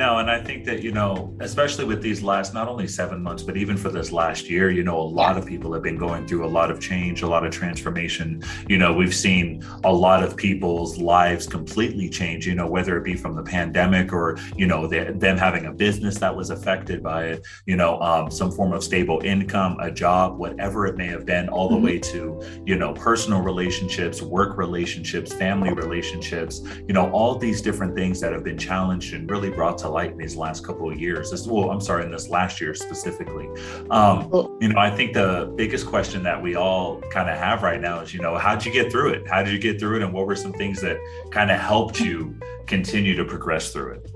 no, 0.00 0.16
and 0.16 0.30
I 0.30 0.42
think 0.42 0.64
that, 0.64 0.82
you 0.82 0.92
know, 0.92 1.36
especially 1.40 1.84
with 1.84 2.00
these 2.00 2.22
last 2.22 2.54
not 2.54 2.68
only 2.68 2.88
seven 2.88 3.22
months, 3.22 3.42
but 3.42 3.58
even 3.58 3.76
for 3.76 3.90
this 3.90 4.12
last 4.12 4.48
year, 4.48 4.70
you 4.70 4.82
know, 4.82 4.98
a 4.98 5.10
lot 5.20 5.36
of 5.36 5.44
people 5.44 5.74
have 5.74 5.82
been 5.82 5.98
going 5.98 6.26
through 6.26 6.46
a 6.46 6.48
lot 6.48 6.70
of 6.70 6.80
change, 6.80 7.20
a 7.20 7.26
lot 7.26 7.44
of 7.44 7.52
transformation. 7.52 8.42
You 8.66 8.78
know, 8.78 8.94
we've 8.94 9.14
seen 9.14 9.62
a 9.84 9.92
lot 9.92 10.22
of 10.22 10.38
people's 10.38 10.96
lives 10.96 11.46
completely 11.46 12.08
change, 12.08 12.46
you 12.46 12.54
know, 12.54 12.66
whether 12.66 12.96
it 12.96 13.04
be 13.04 13.14
from 13.14 13.36
the 13.36 13.42
pandemic 13.42 14.10
or, 14.10 14.38
you 14.56 14.66
know, 14.66 14.86
them 14.86 15.36
having 15.36 15.66
a 15.66 15.72
business 15.72 16.16
that 16.16 16.34
was 16.34 16.48
affected 16.48 17.02
by 17.02 17.26
it, 17.26 17.46
you 17.66 17.76
know, 17.76 18.00
um, 18.00 18.30
some 18.30 18.50
form 18.50 18.72
of 18.72 18.82
stable 18.82 19.20
income, 19.22 19.76
a 19.80 19.90
job, 19.90 20.38
whatever 20.38 20.86
it 20.86 20.96
may 20.96 21.08
have 21.08 21.26
been, 21.26 21.50
all 21.50 21.68
the 21.68 21.74
mm-hmm. 21.74 21.84
way 21.84 21.98
to, 21.98 22.42
you 22.64 22.76
know, 22.76 22.94
personal 22.94 23.42
relationships, 23.42 24.22
work 24.22 24.56
relationships, 24.56 25.30
family 25.30 25.74
relationships, 25.74 26.62
you 26.88 26.94
know, 26.94 27.10
all 27.10 27.36
these 27.36 27.60
different 27.60 27.94
things 27.94 28.18
that 28.18 28.32
have 28.32 28.42
been 28.42 28.56
challenged 28.56 29.12
and 29.12 29.30
really 29.30 29.50
brought 29.50 29.76
to 29.76 29.89
light 29.90 30.12
in 30.12 30.18
these 30.18 30.36
last 30.36 30.64
couple 30.64 30.90
of 30.90 30.98
years. 30.98 31.30
This, 31.30 31.46
well, 31.46 31.70
I'm 31.70 31.80
sorry, 31.80 32.04
in 32.04 32.10
this 32.10 32.28
last 32.28 32.60
year 32.60 32.74
specifically. 32.74 33.48
Um, 33.90 34.30
you 34.60 34.68
know, 34.68 34.78
I 34.78 34.90
think 34.90 35.12
the 35.12 35.52
biggest 35.56 35.86
question 35.86 36.22
that 36.22 36.40
we 36.40 36.54
all 36.54 37.00
kind 37.10 37.28
of 37.28 37.36
have 37.36 37.62
right 37.62 37.80
now 37.80 38.00
is, 38.00 38.14
you 38.14 38.20
know, 38.20 38.36
how'd 38.36 38.64
you 38.64 38.72
get 38.72 38.90
through 38.90 39.10
it? 39.10 39.28
How 39.28 39.42
did 39.42 39.52
you 39.52 39.58
get 39.58 39.78
through 39.78 39.96
it? 39.96 40.02
And 40.02 40.12
what 40.12 40.26
were 40.26 40.36
some 40.36 40.52
things 40.52 40.80
that 40.80 40.98
kind 41.30 41.50
of 41.50 41.58
helped 41.58 42.00
you 42.00 42.38
continue 42.66 43.14
to 43.16 43.24
progress 43.24 43.72
through 43.72 43.92
it? 43.94 44.10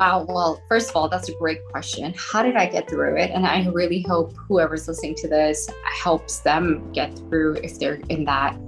Wow. 0.00 0.24
Well, 0.26 0.62
first 0.66 0.88
of 0.88 0.96
all, 0.96 1.10
that's 1.10 1.28
a 1.28 1.34
great 1.34 1.62
question. 1.66 2.14
How 2.16 2.42
did 2.42 2.56
I 2.56 2.66
get 2.66 2.88
through 2.88 3.16
it? 3.16 3.30
And 3.32 3.46
I 3.46 3.68
really 3.68 4.00
hope 4.00 4.34
whoever's 4.48 4.88
listening 4.88 5.14
to 5.16 5.28
this 5.28 5.68
helps 5.84 6.38
them 6.38 6.90
get 6.92 7.14
through 7.18 7.56
if 7.56 7.78
they're 7.78 8.00
in 8.08 8.24
that 8.24 8.58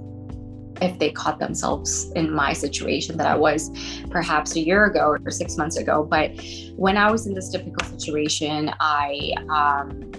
if 0.83 0.99
they 0.99 1.11
caught 1.11 1.39
themselves 1.39 2.11
in 2.11 2.31
my 2.31 2.53
situation 2.53 3.17
that 3.17 3.27
I 3.27 3.35
was 3.35 3.71
perhaps 4.09 4.55
a 4.55 4.59
year 4.59 4.85
ago 4.85 5.17
or 5.25 5.31
six 5.31 5.57
months 5.57 5.77
ago. 5.77 6.03
But 6.03 6.31
when 6.75 6.97
I 6.97 7.09
was 7.09 7.25
in 7.27 7.33
this 7.33 7.49
difficult 7.49 7.87
situation, 7.99 8.71
I 8.79 9.33
um, 9.49 10.11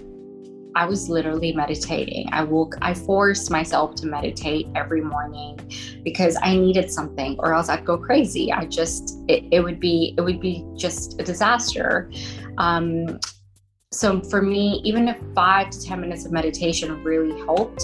I 0.77 0.85
was 0.85 1.07
literally 1.07 1.53
meditating. 1.53 2.27
I 2.33 2.43
woke, 2.43 2.75
I 2.81 2.93
forced 2.93 3.49
myself 3.49 3.95
to 3.95 4.07
meditate 4.07 4.67
every 4.75 4.99
morning 4.99 5.57
because 6.03 6.37
I 6.41 6.57
needed 6.57 6.91
something, 6.91 7.37
or 7.39 7.53
else 7.53 7.69
I'd 7.69 7.85
go 7.85 7.97
crazy. 7.97 8.51
I 8.51 8.65
just, 8.65 9.17
it, 9.29 9.45
it 9.51 9.61
would 9.61 9.79
be, 9.79 10.13
it 10.17 10.21
would 10.21 10.41
be 10.41 10.65
just 10.75 11.17
a 11.21 11.23
disaster. 11.23 12.11
Um, 12.57 13.19
so 13.95 14.19
for 14.21 14.41
me, 14.41 14.81
even 14.83 15.07
if 15.07 15.17
five 15.33 15.69
to 15.69 15.81
10 15.81 16.01
minutes 16.01 16.25
of 16.25 16.31
meditation 16.31 17.01
really 17.03 17.39
helped, 17.41 17.83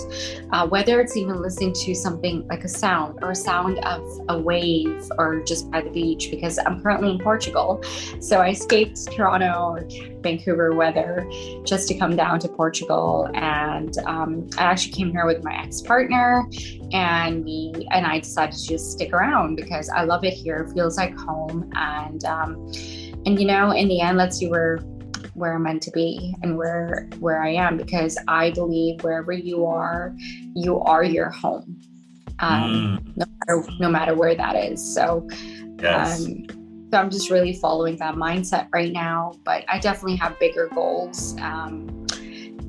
uh, 0.51 0.67
whether 0.67 0.99
it's 0.99 1.15
even 1.15 1.41
listening 1.41 1.73
to 1.73 1.95
something 1.95 2.45
like 2.47 2.63
a 2.63 2.67
sound 2.67 3.19
or 3.21 3.31
a 3.31 3.35
sound 3.35 3.79
of 3.79 4.05
a 4.27 4.37
wave 4.37 5.09
or 5.17 5.41
just 5.43 5.71
by 5.71 5.79
the 5.79 5.89
beach, 5.89 6.29
because 6.29 6.59
I'm 6.59 6.81
currently 6.81 7.11
in 7.11 7.19
Portugal. 7.19 7.81
So 8.19 8.41
I 8.41 8.49
escaped 8.49 9.11
Toronto 9.11 9.75
or 9.75 9.87
Vancouver 10.21 10.75
weather 10.75 11.25
just 11.63 11.87
to 11.87 11.93
come 11.97 12.15
down 12.15 12.39
to 12.41 12.49
Portugal. 12.49 13.29
And 13.33 13.97
um, 13.99 14.49
I 14.57 14.63
actually 14.63 14.91
came 14.91 15.11
here 15.11 15.25
with 15.25 15.43
my 15.43 15.55
ex 15.63 15.81
partner 15.81 16.45
and 16.91 17.45
we, 17.45 17.87
and 17.91 18.05
I 18.05 18.19
decided 18.19 18.57
to 18.57 18.67
just 18.67 18.91
stick 18.91 19.13
around 19.13 19.55
because 19.55 19.87
I 19.89 20.03
love 20.03 20.25
it 20.25 20.33
here. 20.33 20.67
It 20.67 20.73
feels 20.73 20.97
like 20.97 21.15
home. 21.15 21.71
And, 21.75 22.25
um, 22.25 22.55
and 23.25 23.39
you 23.39 23.45
know, 23.45 23.71
in 23.71 23.87
the 23.87 24.01
end, 24.01 24.17
let's 24.17 24.37
see 24.37 24.49
where 24.49 24.79
where 25.33 25.55
I'm 25.55 25.63
meant 25.63 25.81
to 25.83 25.91
be 25.91 26.35
and 26.41 26.57
where 26.57 27.07
where 27.19 27.41
I 27.41 27.49
am 27.49 27.77
because 27.77 28.17
I 28.27 28.51
believe 28.51 29.03
wherever 29.03 29.31
you 29.31 29.65
are, 29.65 30.13
you 30.55 30.79
are 30.79 31.03
your 31.03 31.29
home. 31.29 31.81
Um, 32.39 32.99
mm. 33.05 33.17
no 33.17 33.25
matter 33.37 33.71
no 33.79 33.89
matter 33.89 34.15
where 34.15 34.35
that 34.35 34.55
is. 34.55 34.83
So 34.93 35.27
yes. 35.79 36.25
um, 36.25 36.45
so 36.91 36.97
I'm 36.97 37.09
just 37.09 37.29
really 37.29 37.53
following 37.53 37.95
that 37.97 38.15
mindset 38.15 38.67
right 38.73 38.91
now. 38.91 39.33
But 39.45 39.63
I 39.69 39.79
definitely 39.79 40.17
have 40.17 40.37
bigger 40.39 40.67
goals. 40.73 41.37
Um, 41.39 42.05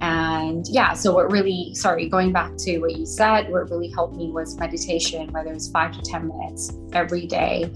and 0.00 0.66
yeah, 0.68 0.94
so 0.94 1.14
what 1.14 1.30
really, 1.30 1.74
sorry, 1.74 2.08
going 2.08 2.32
back 2.32 2.56
to 2.58 2.78
what 2.78 2.96
you 2.96 3.06
said, 3.06 3.50
what 3.50 3.70
really 3.70 3.88
helped 3.88 4.16
me 4.16 4.30
was 4.32 4.58
meditation, 4.58 5.32
whether 5.32 5.52
it's 5.52 5.68
five 5.68 5.92
to 5.92 6.02
10 6.02 6.26
minutes 6.26 6.72
every 6.92 7.26
day. 7.26 7.72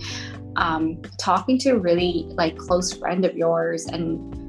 Um, 0.56 1.00
talking 1.20 1.58
to 1.58 1.70
a 1.70 1.78
really 1.78 2.26
like 2.30 2.56
close 2.56 2.92
friend 2.92 3.24
of 3.24 3.36
yours 3.36 3.86
and 3.86 4.45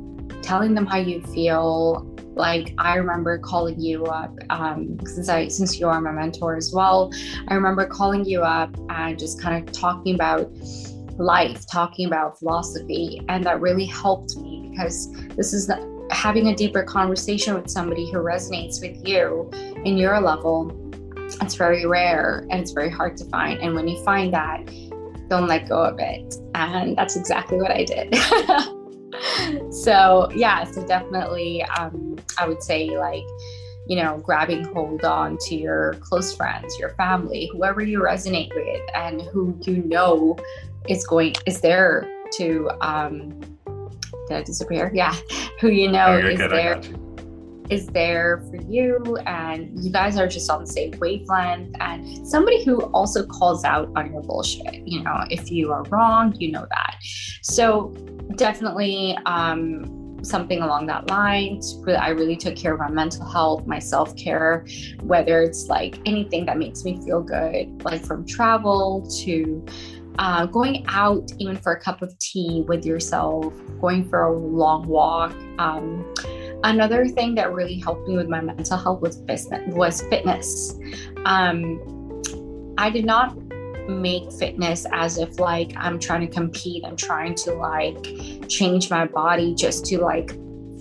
telling 0.47 0.73
them 0.73 0.85
how 0.85 0.97
you 0.97 1.21
feel. 1.21 2.07
Like 2.35 2.73
I 2.77 2.95
remember 2.95 3.39
calling 3.39 3.79
you 3.79 4.05
up 4.05 4.31
um, 4.51 4.99
since 5.05 5.27
I 5.27 5.47
since 5.47 5.79
you 5.79 5.89
are 5.89 5.99
my 5.99 6.11
mentor 6.11 6.55
as 6.55 6.71
well. 6.71 7.11
I 7.47 7.55
remember 7.55 7.85
calling 7.85 8.23
you 8.25 8.43
up 8.43 8.69
and 8.89 9.17
just 9.17 9.41
kind 9.41 9.67
of 9.67 9.73
talking 9.73 10.13
about 10.15 10.49
life, 11.17 11.65
talking 11.69 12.05
about 12.05 12.37
philosophy, 12.37 13.21
and 13.27 13.43
that 13.43 13.59
really 13.59 13.85
helped 13.85 14.37
me 14.37 14.69
because 14.69 15.11
this 15.35 15.51
is 15.51 15.65
the, 15.65 16.07
having 16.11 16.47
a 16.47 16.55
deeper 16.55 16.83
conversation 16.83 17.55
with 17.55 17.69
somebody 17.69 18.09
who 18.11 18.19
resonates 18.19 18.79
with 18.79 19.05
you 19.05 19.49
in 19.83 19.97
your 19.97 20.21
level. 20.21 20.71
It's 21.41 21.55
very 21.55 21.87
rare 21.87 22.45
and 22.51 22.61
it's 22.61 22.71
very 22.71 22.91
hard 22.91 23.17
to 23.17 23.25
find. 23.25 23.59
And 23.59 23.73
when 23.73 23.87
you 23.87 24.01
find 24.03 24.31
that, 24.33 24.63
don't 25.27 25.47
let 25.47 25.67
go 25.67 25.83
of 25.83 25.97
it. 25.99 26.35
And 26.53 26.95
that's 26.95 27.15
exactly 27.15 27.57
what 27.57 27.71
I 27.71 27.83
did. 27.83 28.15
so 29.71 30.29
yeah 30.35 30.63
so 30.63 30.85
definitely 30.85 31.63
um, 31.77 32.15
i 32.37 32.47
would 32.47 32.61
say 32.61 32.97
like 32.97 33.23
you 33.87 33.95
know 33.95 34.17
grabbing 34.19 34.63
hold 34.65 35.03
on 35.03 35.37
to 35.37 35.55
your 35.55 35.93
close 36.01 36.35
friends 36.35 36.77
your 36.77 36.89
family 36.91 37.49
whoever 37.53 37.81
you 37.81 37.99
resonate 37.99 38.53
with 38.55 38.81
and 38.95 39.21
who 39.21 39.57
you 39.63 39.77
know 39.83 40.35
is 40.87 41.05
going 41.05 41.33
is 41.45 41.61
there 41.61 42.07
to 42.31 42.69
um 42.81 43.39
did 44.27 44.37
i 44.37 44.43
disappear? 44.43 44.91
Yeah. 44.93 45.15
Who 45.61 45.69
you 45.69 45.89
know 45.89 46.07
oh, 46.07 46.27
is 46.27 46.37
good, 46.37 46.51
there 46.51 46.81
is 47.69 47.87
there 47.87 48.43
for 48.49 48.57
you 48.63 49.17
and 49.25 49.83
you 49.83 49.91
guys 49.91 50.17
are 50.17 50.27
just 50.27 50.49
on 50.49 50.61
the 50.61 50.67
same 50.67 50.91
wavelength 50.99 51.75
and 51.79 52.27
somebody 52.27 52.63
who 52.63 52.81
also 52.93 53.25
calls 53.25 53.63
out 53.63 53.89
on 53.95 54.11
your 54.11 54.21
bullshit 54.21 54.87
you 54.87 55.03
know 55.03 55.23
if 55.29 55.51
you 55.51 55.71
are 55.71 55.83
wrong 55.83 56.33
you 56.39 56.51
know 56.51 56.65
that 56.69 56.97
so 57.41 57.93
definitely 58.35 59.17
um, 59.25 60.07
something 60.23 60.61
along 60.61 60.87
that 60.87 61.09
line. 61.09 61.61
I 61.87 62.09
really 62.09 62.35
took 62.35 62.55
care 62.55 62.73
of 62.73 62.79
my 62.79 62.89
mental 62.89 63.25
health, 63.25 63.65
my 63.65 63.79
self 63.79 64.15
care, 64.15 64.65
whether 65.01 65.41
it's 65.41 65.67
like 65.67 65.99
anything 66.05 66.45
that 66.45 66.57
makes 66.57 66.83
me 66.83 67.01
feel 67.03 67.21
good, 67.21 67.83
like 67.83 68.03
from 68.03 68.25
travel 68.25 69.07
to 69.23 69.65
uh, 70.19 70.45
going 70.47 70.83
out, 70.87 71.31
even 71.37 71.55
for 71.55 71.73
a 71.73 71.79
cup 71.79 72.01
of 72.01 72.17
tea 72.19 72.63
with 72.67 72.85
yourself, 72.85 73.53
going 73.79 74.07
for 74.09 74.23
a 74.23 74.37
long 74.37 74.87
walk. 74.87 75.33
Um, 75.59 76.13
another 76.63 77.07
thing 77.07 77.35
that 77.35 77.53
really 77.53 77.79
helped 77.79 78.07
me 78.07 78.17
with 78.17 78.29
my 78.29 78.41
mental 78.41 78.77
health 78.77 79.01
was 79.01 79.17
business 79.17 79.61
was 79.73 80.01
fitness. 80.03 80.77
Um, 81.25 82.23
I 82.77 82.89
did 82.89 83.05
not 83.05 83.37
make 83.89 84.31
fitness 84.33 84.85
as 84.91 85.17
if 85.17 85.39
like 85.39 85.73
I'm 85.77 85.99
trying 85.99 86.21
to 86.21 86.27
compete. 86.27 86.83
I'm 86.85 86.97
trying 86.97 87.35
to 87.35 87.53
like 87.53 88.47
change 88.49 88.89
my 88.89 89.05
body 89.05 89.55
just 89.55 89.85
to 89.85 89.99
like 89.99 90.31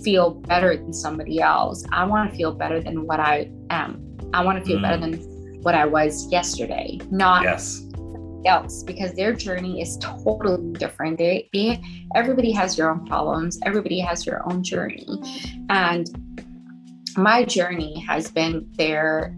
feel 0.03 0.31
better 0.31 0.75
than 0.75 0.93
somebody 0.93 1.41
else. 1.41 1.85
I 1.91 2.05
want 2.05 2.31
to 2.31 2.37
feel 2.37 2.51
better 2.51 2.79
than 2.81 3.07
what 3.07 3.19
I 3.19 3.49
am. 3.69 4.03
I 4.33 4.43
want 4.43 4.59
to 4.59 4.65
feel 4.65 4.77
mm. 4.77 4.83
better 4.83 4.97
than 4.97 5.13
what 5.61 5.75
I 5.75 5.85
was 5.85 6.31
yesterday, 6.31 6.99
not 7.09 7.43
yes. 7.43 7.86
Else 8.47 8.83
because 8.83 9.13
their 9.13 9.33
journey 9.33 9.81
is 9.81 9.97
totally 9.97 10.73
different. 10.73 11.17
They, 11.17 11.49
they 11.53 11.81
everybody 12.15 12.51
has 12.51 12.77
your 12.77 12.89
own 12.89 13.05
problems. 13.05 13.59
Everybody 13.65 13.99
has 13.99 14.25
your 14.25 14.41
own 14.49 14.63
journey. 14.63 15.07
And 15.69 16.07
my 17.17 17.43
journey 17.43 17.99
has 18.01 18.31
been 18.31 18.67
there 18.77 19.35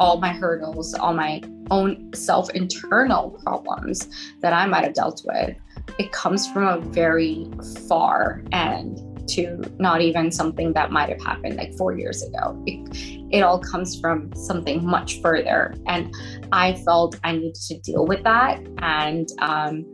all 0.00 0.18
my 0.18 0.32
hurdles, 0.32 0.94
all 0.94 1.12
my 1.12 1.42
own 1.70 2.12
self 2.14 2.50
internal 2.50 3.30
problems 3.44 4.08
that 4.40 4.52
I 4.52 4.66
might 4.66 4.84
have 4.84 4.94
dealt 4.94 5.22
with, 5.24 5.56
it 5.98 6.10
comes 6.12 6.50
from 6.50 6.66
a 6.66 6.80
very 6.80 7.46
far 7.86 8.42
end 8.52 8.98
to 9.34 9.62
not 9.78 10.00
even 10.00 10.30
something 10.30 10.72
that 10.72 10.90
might 10.90 11.08
have 11.08 11.22
happened 11.22 11.56
like 11.56 11.72
four 11.74 11.96
years 11.96 12.22
ago. 12.22 12.62
It, 12.66 13.28
it 13.30 13.42
all 13.42 13.58
comes 13.58 13.98
from 14.00 14.32
something 14.34 14.84
much 14.84 15.20
further. 15.20 15.74
And 15.86 16.14
I 16.52 16.74
felt 16.84 17.18
I 17.24 17.32
needed 17.32 17.54
to 17.54 17.78
deal 17.80 18.06
with 18.06 18.22
that. 18.24 18.60
And 18.78 19.28
um, 19.40 19.84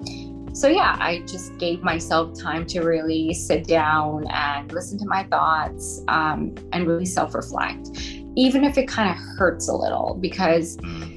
so, 0.54 0.68
yeah, 0.68 0.96
I 0.98 1.22
just 1.26 1.58
gave 1.58 1.82
myself 1.82 2.38
time 2.40 2.66
to 2.66 2.80
really 2.80 3.34
sit 3.34 3.66
down 3.66 4.26
and 4.30 4.72
listen 4.72 4.98
to 4.98 5.06
my 5.06 5.24
thoughts 5.24 6.02
um, 6.08 6.54
and 6.72 6.86
really 6.86 7.06
self 7.06 7.34
reflect, 7.34 7.88
even 8.36 8.64
if 8.64 8.78
it 8.78 8.88
kind 8.88 9.10
of 9.10 9.16
hurts 9.36 9.68
a 9.68 9.74
little, 9.74 10.18
because 10.20 10.76
mm 10.78 11.16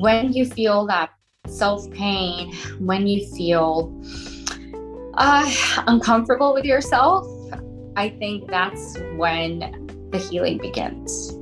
when 0.00 0.32
you 0.32 0.46
feel 0.46 0.86
that 0.86 1.10
self 1.46 1.90
pain, 1.90 2.54
when 2.78 3.06
you 3.06 3.26
feel 3.34 3.92
uh, 5.14 5.50
uncomfortable 5.86 6.54
with 6.54 6.64
yourself, 6.64 7.26
I 7.98 8.10
think 8.10 8.48
that's 8.48 8.96
when 9.16 9.58
the 10.12 10.18
healing 10.18 10.58
begins. 10.58 11.32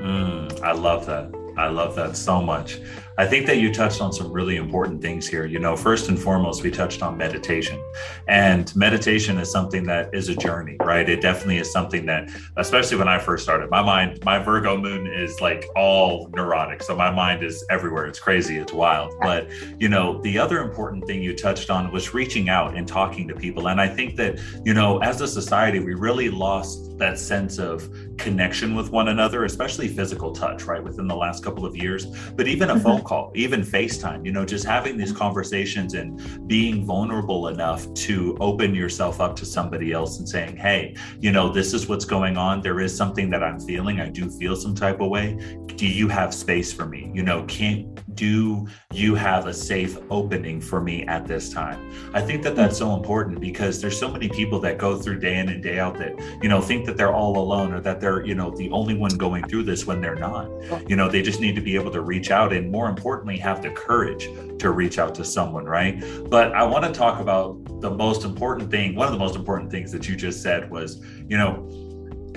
Mm, 0.00 0.58
I 0.62 0.72
love 0.72 1.04
that. 1.04 1.34
I 1.58 1.68
love 1.68 1.94
that 1.96 2.16
so 2.16 2.40
much. 2.40 2.78
I 3.16 3.26
think 3.26 3.46
that 3.46 3.58
you 3.58 3.72
touched 3.72 4.00
on 4.00 4.12
some 4.12 4.32
really 4.32 4.56
important 4.56 5.00
things 5.00 5.28
here. 5.28 5.46
You 5.46 5.60
know, 5.60 5.76
first 5.76 6.08
and 6.08 6.18
foremost, 6.18 6.64
we 6.64 6.70
touched 6.70 7.00
on 7.00 7.16
meditation. 7.16 7.80
And 8.26 8.74
meditation 8.74 9.38
is 9.38 9.52
something 9.52 9.84
that 9.84 10.12
is 10.12 10.28
a 10.28 10.34
journey, 10.34 10.76
right? 10.80 11.08
It 11.08 11.20
definitely 11.20 11.58
is 11.58 11.70
something 11.70 12.06
that, 12.06 12.28
especially 12.56 12.96
when 12.96 13.06
I 13.06 13.20
first 13.20 13.44
started, 13.44 13.70
my 13.70 13.82
mind, 13.82 14.24
my 14.24 14.40
Virgo 14.40 14.76
moon 14.76 15.06
is 15.06 15.40
like 15.40 15.64
all 15.76 16.28
neurotic. 16.34 16.82
So 16.82 16.96
my 16.96 17.10
mind 17.10 17.44
is 17.44 17.64
everywhere. 17.70 18.06
It's 18.06 18.18
crazy, 18.18 18.56
it's 18.58 18.72
wild. 18.72 19.14
But, 19.20 19.48
you 19.78 19.88
know, 19.88 20.20
the 20.22 20.36
other 20.36 20.58
important 20.58 21.06
thing 21.06 21.22
you 21.22 21.36
touched 21.36 21.70
on 21.70 21.92
was 21.92 22.14
reaching 22.14 22.48
out 22.48 22.76
and 22.76 22.86
talking 22.88 23.28
to 23.28 23.34
people. 23.34 23.68
And 23.68 23.80
I 23.80 23.86
think 23.86 24.16
that, 24.16 24.40
you 24.64 24.74
know, 24.74 24.98
as 24.98 25.20
a 25.20 25.28
society, 25.28 25.78
we 25.78 25.94
really 25.94 26.30
lost 26.30 26.98
that 26.98 27.18
sense 27.18 27.58
of 27.58 27.88
connection 28.18 28.74
with 28.74 28.90
one 28.90 29.08
another, 29.08 29.44
especially 29.44 29.88
physical 29.88 30.32
touch, 30.32 30.64
right? 30.64 30.82
Within 30.82 31.06
the 31.06 31.16
last 31.16 31.44
couple 31.44 31.66
of 31.66 31.76
years, 31.76 32.06
but 32.36 32.46
even 32.46 32.70
a 32.70 32.74
mm-hmm. 32.74 32.82
phone 32.82 33.03
call, 33.04 33.30
even 33.34 33.62
FaceTime, 33.62 34.24
you 34.24 34.32
know, 34.32 34.44
just 34.44 34.64
having 34.64 34.96
these 34.96 35.12
conversations 35.12 35.94
and 35.94 36.48
being 36.48 36.84
vulnerable 36.84 37.48
enough 37.48 37.92
to 37.94 38.36
open 38.40 38.74
yourself 38.74 39.20
up 39.20 39.36
to 39.36 39.46
somebody 39.46 39.92
else 39.92 40.18
and 40.18 40.28
saying, 40.28 40.56
hey, 40.56 40.96
you 41.20 41.30
know, 41.30 41.52
this 41.52 41.72
is 41.72 41.88
what's 41.88 42.04
going 42.04 42.36
on. 42.36 42.60
There 42.60 42.80
is 42.80 42.96
something 42.96 43.30
that 43.30 43.42
I'm 43.42 43.60
feeling. 43.60 44.00
I 44.00 44.08
do 44.08 44.30
feel 44.30 44.56
some 44.56 44.74
type 44.74 45.00
of 45.00 45.08
way. 45.08 45.38
Do 45.66 45.86
you 45.86 46.08
have 46.08 46.34
space 46.34 46.72
for 46.72 46.86
me? 46.86 47.10
You 47.14 47.22
know, 47.22 47.44
can 47.44 47.94
do 48.14 48.66
you 48.92 49.14
have 49.14 49.46
a 49.46 49.54
safe 49.54 49.98
opening 50.10 50.60
for 50.60 50.80
me 50.80 51.04
at 51.06 51.26
this 51.26 51.52
time? 51.52 51.92
I 52.14 52.20
think 52.20 52.42
that 52.42 52.56
that's 52.56 52.78
so 52.78 52.94
important 52.94 53.40
because 53.40 53.80
there's 53.80 53.98
so 53.98 54.10
many 54.10 54.28
people 54.28 54.60
that 54.60 54.78
go 54.78 54.96
through 54.96 55.20
day 55.20 55.38
in 55.38 55.48
and 55.48 55.62
day 55.62 55.78
out 55.78 55.98
that, 55.98 56.18
you 56.42 56.48
know, 56.48 56.60
think 56.60 56.86
that 56.86 56.96
they're 56.96 57.12
all 57.12 57.38
alone 57.38 57.72
or 57.72 57.80
that 57.80 58.00
they're, 58.00 58.24
you 58.24 58.34
know, 58.34 58.50
the 58.50 58.70
only 58.70 58.94
one 58.94 59.10
going 59.16 59.44
through 59.44 59.64
this 59.64 59.86
when 59.86 60.00
they're 60.00 60.14
not. 60.14 60.48
You 60.88 60.96
know, 60.96 61.08
they 61.08 61.22
just 61.22 61.40
need 61.40 61.54
to 61.54 61.60
be 61.60 61.74
able 61.74 61.90
to 61.92 62.00
reach 62.00 62.30
out 62.30 62.52
and 62.52 62.70
more 62.70 62.88
importantly, 62.88 63.36
have 63.38 63.62
the 63.62 63.70
courage 63.70 64.28
to 64.58 64.70
reach 64.70 64.98
out 64.98 65.14
to 65.16 65.24
someone, 65.24 65.64
right? 65.64 66.02
But 66.28 66.52
I 66.52 66.64
want 66.64 66.84
to 66.84 66.92
talk 66.92 67.20
about 67.20 67.80
the 67.80 67.90
most 67.90 68.24
important 68.24 68.70
thing. 68.70 68.94
One 68.94 69.06
of 69.06 69.12
the 69.12 69.18
most 69.18 69.36
important 69.36 69.70
things 69.70 69.92
that 69.92 70.08
you 70.08 70.16
just 70.16 70.42
said 70.42 70.70
was, 70.70 71.04
you 71.28 71.36
know, 71.36 71.68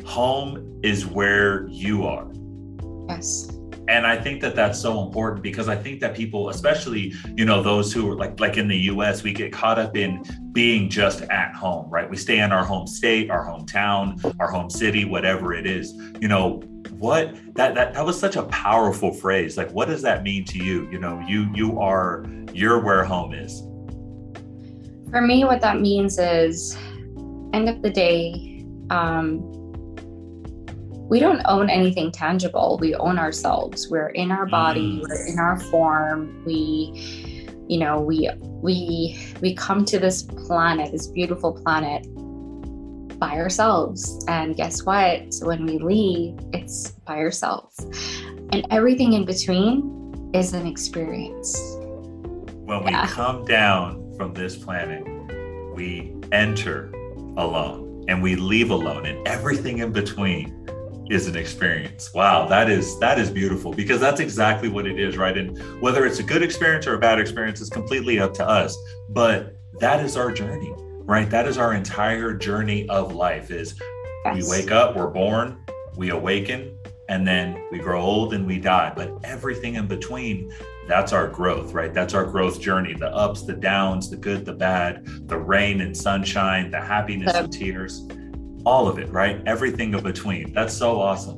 home 0.05 0.79
is 0.84 1.05
where 1.05 1.67
you 1.67 2.05
are. 2.05 2.31
Yes. 3.10 3.56
And 3.88 4.06
i 4.06 4.15
think 4.15 4.41
that 4.41 4.56
that's 4.56 4.79
so 4.79 5.03
important 5.03 5.41
because 5.41 5.67
i 5.67 5.75
think 5.75 6.00
that 6.00 6.15
people 6.15 6.50
especially 6.50 7.13
you 7.36 7.46
know 7.46 7.62
those 7.62 7.91
who 7.91 8.10
are 8.10 8.15
like 8.15 8.39
like 8.39 8.58
in 8.58 8.67
the 8.67 8.77
us 8.77 9.24
we 9.24 9.34
get 9.34 9.51
caught 9.51 9.79
up 9.79 9.96
in 9.96 10.24
being 10.51 10.89
just 10.89 11.22
at 11.24 11.53
home 11.53 11.88
right? 11.89 12.10
We 12.10 12.17
stay 12.17 12.39
in 12.39 12.51
our 12.51 12.63
home 12.63 12.88
state 12.88 13.29
our 13.29 13.46
hometown 13.46 14.36
our 14.39 14.50
home 14.50 14.70
city 14.70 15.06
whatever 15.06 15.53
it 15.53 15.65
is. 15.65 15.94
You 16.20 16.27
know 16.27 16.62
what 17.00 17.36
that 17.56 17.75
that 17.75 17.94
that 17.94 18.06
was 18.06 18.20
such 18.20 18.36
a 18.36 18.44
powerful 18.44 19.13
phrase. 19.13 19.58
Like 19.58 19.72
what 19.72 19.88
does 19.88 20.01
that 20.03 20.24
mean 20.24 20.46
to 20.46 20.58
you? 20.58 20.89
You 20.91 21.00
know 21.00 21.24
you 21.27 21.50
you 21.53 21.79
are 21.79 22.25
you're 22.53 22.79
where 22.79 23.03
home 23.03 23.34
is. 23.34 23.62
For 25.12 25.22
me 25.22 25.44
what 25.44 25.62
that 25.62 25.79
means 25.79 26.17
is 26.17 26.77
end 27.53 27.70
of 27.70 27.82
the 27.82 27.89
day 27.89 28.65
um 28.89 29.66
we 31.09 31.19
don't 31.19 31.41
own 31.45 31.69
anything 31.69 32.11
tangible. 32.11 32.77
We 32.81 32.93
own 32.95 33.17
ourselves. 33.17 33.89
We're 33.89 34.09
in 34.09 34.31
our 34.31 34.45
body. 34.45 34.99
Mm. 34.99 35.07
we're 35.07 35.27
in 35.27 35.39
our 35.39 35.59
form. 35.59 36.43
We 36.45 37.43
you 37.67 37.79
know 37.79 37.99
we 37.99 38.29
we 38.61 39.17
we 39.41 39.53
come 39.53 39.83
to 39.85 39.99
this 39.99 40.23
planet 40.23 40.91
this 40.91 41.07
beautiful 41.07 41.53
planet 41.53 42.07
by 43.19 43.35
ourselves. 43.37 44.23
And 44.27 44.55
guess 44.55 44.83
what? 44.83 45.21
When 45.41 45.65
we 45.65 45.77
leave 45.77 46.37
it's 46.53 46.91
by 46.91 47.17
ourselves. 47.17 47.79
And 48.51 48.65
everything 48.69 49.13
in 49.13 49.25
between 49.25 50.31
is 50.33 50.53
an 50.53 50.67
experience. 50.67 51.57
When 52.65 52.83
yeah. 52.83 53.05
we 53.05 53.11
come 53.13 53.45
down 53.45 54.13
from 54.17 54.33
this 54.33 54.57
planet 54.57 55.05
we 55.73 56.13
enter 56.31 56.91
alone 57.37 58.03
and 58.07 58.21
we 58.21 58.35
leave 58.35 58.71
alone 58.71 59.05
and 59.05 59.25
everything 59.27 59.77
in 59.77 59.91
between 59.91 60.56
is 61.09 61.27
an 61.27 61.35
experience. 61.35 62.13
Wow, 62.13 62.47
that 62.47 62.69
is 62.69 62.99
that 62.99 63.19
is 63.19 63.29
beautiful 63.29 63.71
because 63.71 63.99
that's 63.99 64.19
exactly 64.19 64.69
what 64.69 64.85
it 64.85 64.99
is, 64.99 65.17
right? 65.17 65.37
And 65.37 65.81
whether 65.81 66.05
it's 66.05 66.19
a 66.19 66.23
good 66.23 66.43
experience 66.43 66.87
or 66.87 66.95
a 66.95 66.99
bad 66.99 67.19
experience 67.19 67.61
is 67.61 67.69
completely 67.69 68.19
up 68.19 68.33
to 68.35 68.47
us. 68.47 68.77
But 69.09 69.55
that 69.79 70.03
is 70.03 70.17
our 70.17 70.31
journey, 70.31 70.73
right? 71.05 71.29
That 71.29 71.47
is 71.47 71.57
our 71.57 71.73
entire 71.73 72.33
journey 72.33 72.87
of 72.89 73.13
life 73.13 73.51
is 73.51 73.75
yes. 74.25 74.35
we 74.35 74.49
wake 74.49 74.71
up, 74.71 74.95
we're 74.95 75.07
born, 75.07 75.63
we 75.95 76.09
awaken, 76.09 76.77
and 77.09 77.25
then 77.25 77.63
we 77.71 77.79
grow 77.79 78.01
old 78.01 78.33
and 78.33 78.45
we 78.45 78.59
die. 78.59 78.91
But 78.95 79.11
everything 79.23 79.75
in 79.75 79.87
between, 79.87 80.51
that's 80.87 81.13
our 81.13 81.27
growth, 81.27 81.73
right? 81.73 81.93
That's 81.93 82.13
our 82.13 82.25
growth 82.25 82.59
journey. 82.59 82.93
The 82.93 83.13
ups, 83.13 83.43
the 83.43 83.53
downs, 83.53 84.09
the 84.09 84.17
good, 84.17 84.45
the 84.45 84.53
bad, 84.53 85.05
the 85.27 85.37
rain 85.37 85.81
and 85.81 85.95
sunshine, 85.95 86.71
the 86.71 86.81
happiness 86.81 87.33
and 87.33 87.51
tears 87.51 88.05
all 88.67 88.89
of 88.89 89.00
it, 89.00 89.09
right? 89.09 89.41
Everything 89.45 89.93
in 89.93 90.03
between. 90.03 90.51
That's 90.51 90.74
so 90.74 91.00
awesome. 91.00 91.38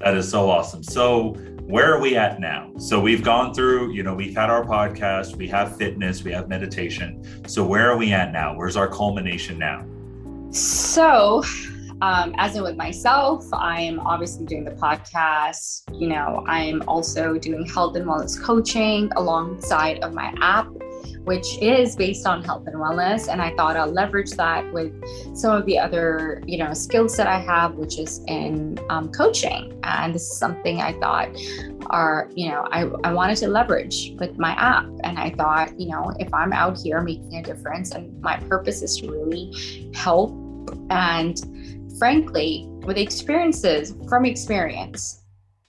That 0.00 0.14
is 0.14 0.30
so 0.30 0.50
awesome. 0.50 0.82
So, 0.82 1.34
where 1.62 1.92
are 1.92 2.00
we 2.00 2.16
at 2.16 2.38
now? 2.38 2.70
So, 2.78 3.00
we've 3.00 3.24
gone 3.24 3.54
through, 3.54 3.92
you 3.92 4.02
know, 4.02 4.14
we've 4.14 4.36
had 4.36 4.50
our 4.50 4.62
podcast, 4.62 5.36
we 5.36 5.48
have 5.48 5.76
fitness, 5.76 6.22
we 6.22 6.32
have 6.32 6.48
meditation. 6.48 7.24
So, 7.48 7.64
where 7.64 7.90
are 7.90 7.96
we 7.96 8.12
at 8.12 8.30
now? 8.30 8.54
Where's 8.54 8.76
our 8.76 8.88
culmination 8.88 9.58
now? 9.58 9.86
So, 10.50 11.42
um, 12.02 12.34
as 12.36 12.56
in 12.56 12.62
with 12.62 12.76
myself, 12.76 13.46
I'm 13.54 13.98
obviously 14.00 14.44
doing 14.44 14.64
the 14.64 14.72
podcast. 14.72 15.82
You 15.98 16.08
know, 16.08 16.44
I'm 16.46 16.82
also 16.86 17.38
doing 17.38 17.64
health 17.64 17.96
and 17.96 18.04
wellness 18.04 18.40
coaching 18.40 19.10
alongside 19.16 20.00
of 20.00 20.12
my 20.12 20.34
app 20.42 20.68
which 21.24 21.58
is 21.60 21.96
based 21.96 22.26
on 22.26 22.42
health 22.44 22.66
and 22.66 22.76
wellness. 22.76 23.28
And 23.30 23.42
I 23.42 23.54
thought 23.56 23.76
I'll 23.76 23.90
leverage 23.90 24.32
that 24.32 24.70
with 24.72 24.92
some 25.34 25.52
of 25.52 25.66
the 25.66 25.78
other, 25.78 26.42
you 26.46 26.58
know, 26.58 26.72
skills 26.72 27.16
that 27.16 27.26
I 27.26 27.38
have, 27.38 27.74
which 27.74 27.98
is 27.98 28.22
in 28.26 28.78
um, 28.90 29.10
coaching. 29.10 29.78
And 29.82 30.14
this 30.14 30.22
is 30.22 30.36
something 30.38 30.80
I 30.80 30.92
thought 31.00 31.28
are, 31.90 32.28
you 32.34 32.48
know, 32.48 32.66
I, 32.70 32.82
I 33.04 33.12
wanted 33.12 33.36
to 33.38 33.48
leverage 33.48 34.12
with 34.18 34.38
my 34.38 34.52
app. 34.52 34.86
And 35.04 35.18
I 35.18 35.30
thought, 35.30 35.78
you 35.78 35.88
know, 35.88 36.12
if 36.18 36.32
I'm 36.32 36.52
out 36.52 36.78
here 36.78 37.00
making 37.00 37.36
a 37.36 37.42
difference 37.42 37.92
and 37.92 38.20
my 38.20 38.36
purpose 38.48 38.82
is 38.82 38.96
to 38.98 39.10
really 39.10 39.92
help 39.94 40.30
and 40.90 41.38
frankly, 41.98 42.66
with 42.84 42.98
experiences 42.98 43.94
from 44.08 44.24
experience, 44.24 45.22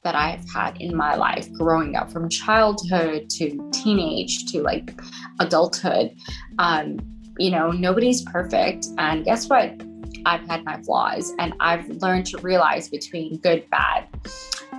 that 0.08 0.16
I've 0.16 0.50
had 0.50 0.78
in 0.82 0.96
my 0.96 1.16
life 1.16 1.52
growing 1.52 1.98
up 1.98 2.10
from 2.10 2.30
childhood 2.30 3.30
to 3.32 3.70
teenage 3.74 4.50
to 4.54 4.62
like 4.62 4.98
adulthood. 5.42 6.16
Um, 6.60 6.98
you 7.38 7.52
know, 7.52 7.72
nobody's 7.72 8.22
perfect. 8.22 8.88
And 8.98 9.26
guess 9.26 9.50
what? 9.50 9.74
I've 10.26 10.48
had 10.48 10.64
my 10.64 10.82
flaws 10.84 11.34
and 11.40 11.54
I've 11.60 11.90
learned 11.90 12.26
to 12.28 12.38
realize 12.38 12.88
between 12.88 13.38
good, 13.40 13.70
bad. 13.70 14.08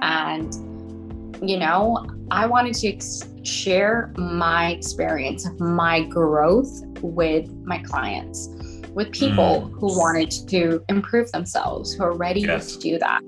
And, 0.00 1.37
you 1.47 1.58
know, 1.58 2.06
I 2.30 2.47
wanted 2.47 2.73
to 2.76 2.88
ex- 2.88 3.28
share 3.42 4.14
my 4.16 4.71
experience, 4.71 5.47
my 5.58 6.04
growth 6.04 6.71
with 7.02 7.52
my 7.64 7.80
clients, 7.80 8.49
with 8.95 9.12
people 9.12 9.69
mm. 9.69 9.73
who 9.78 9.88
wanted 9.99 10.30
to 10.49 10.82
improve 10.88 11.30
themselves, 11.32 11.93
who 11.93 12.02
are 12.04 12.17
ready 12.17 12.41
yes. 12.41 12.76
to 12.76 12.78
do 12.78 12.99
that. 12.99 13.21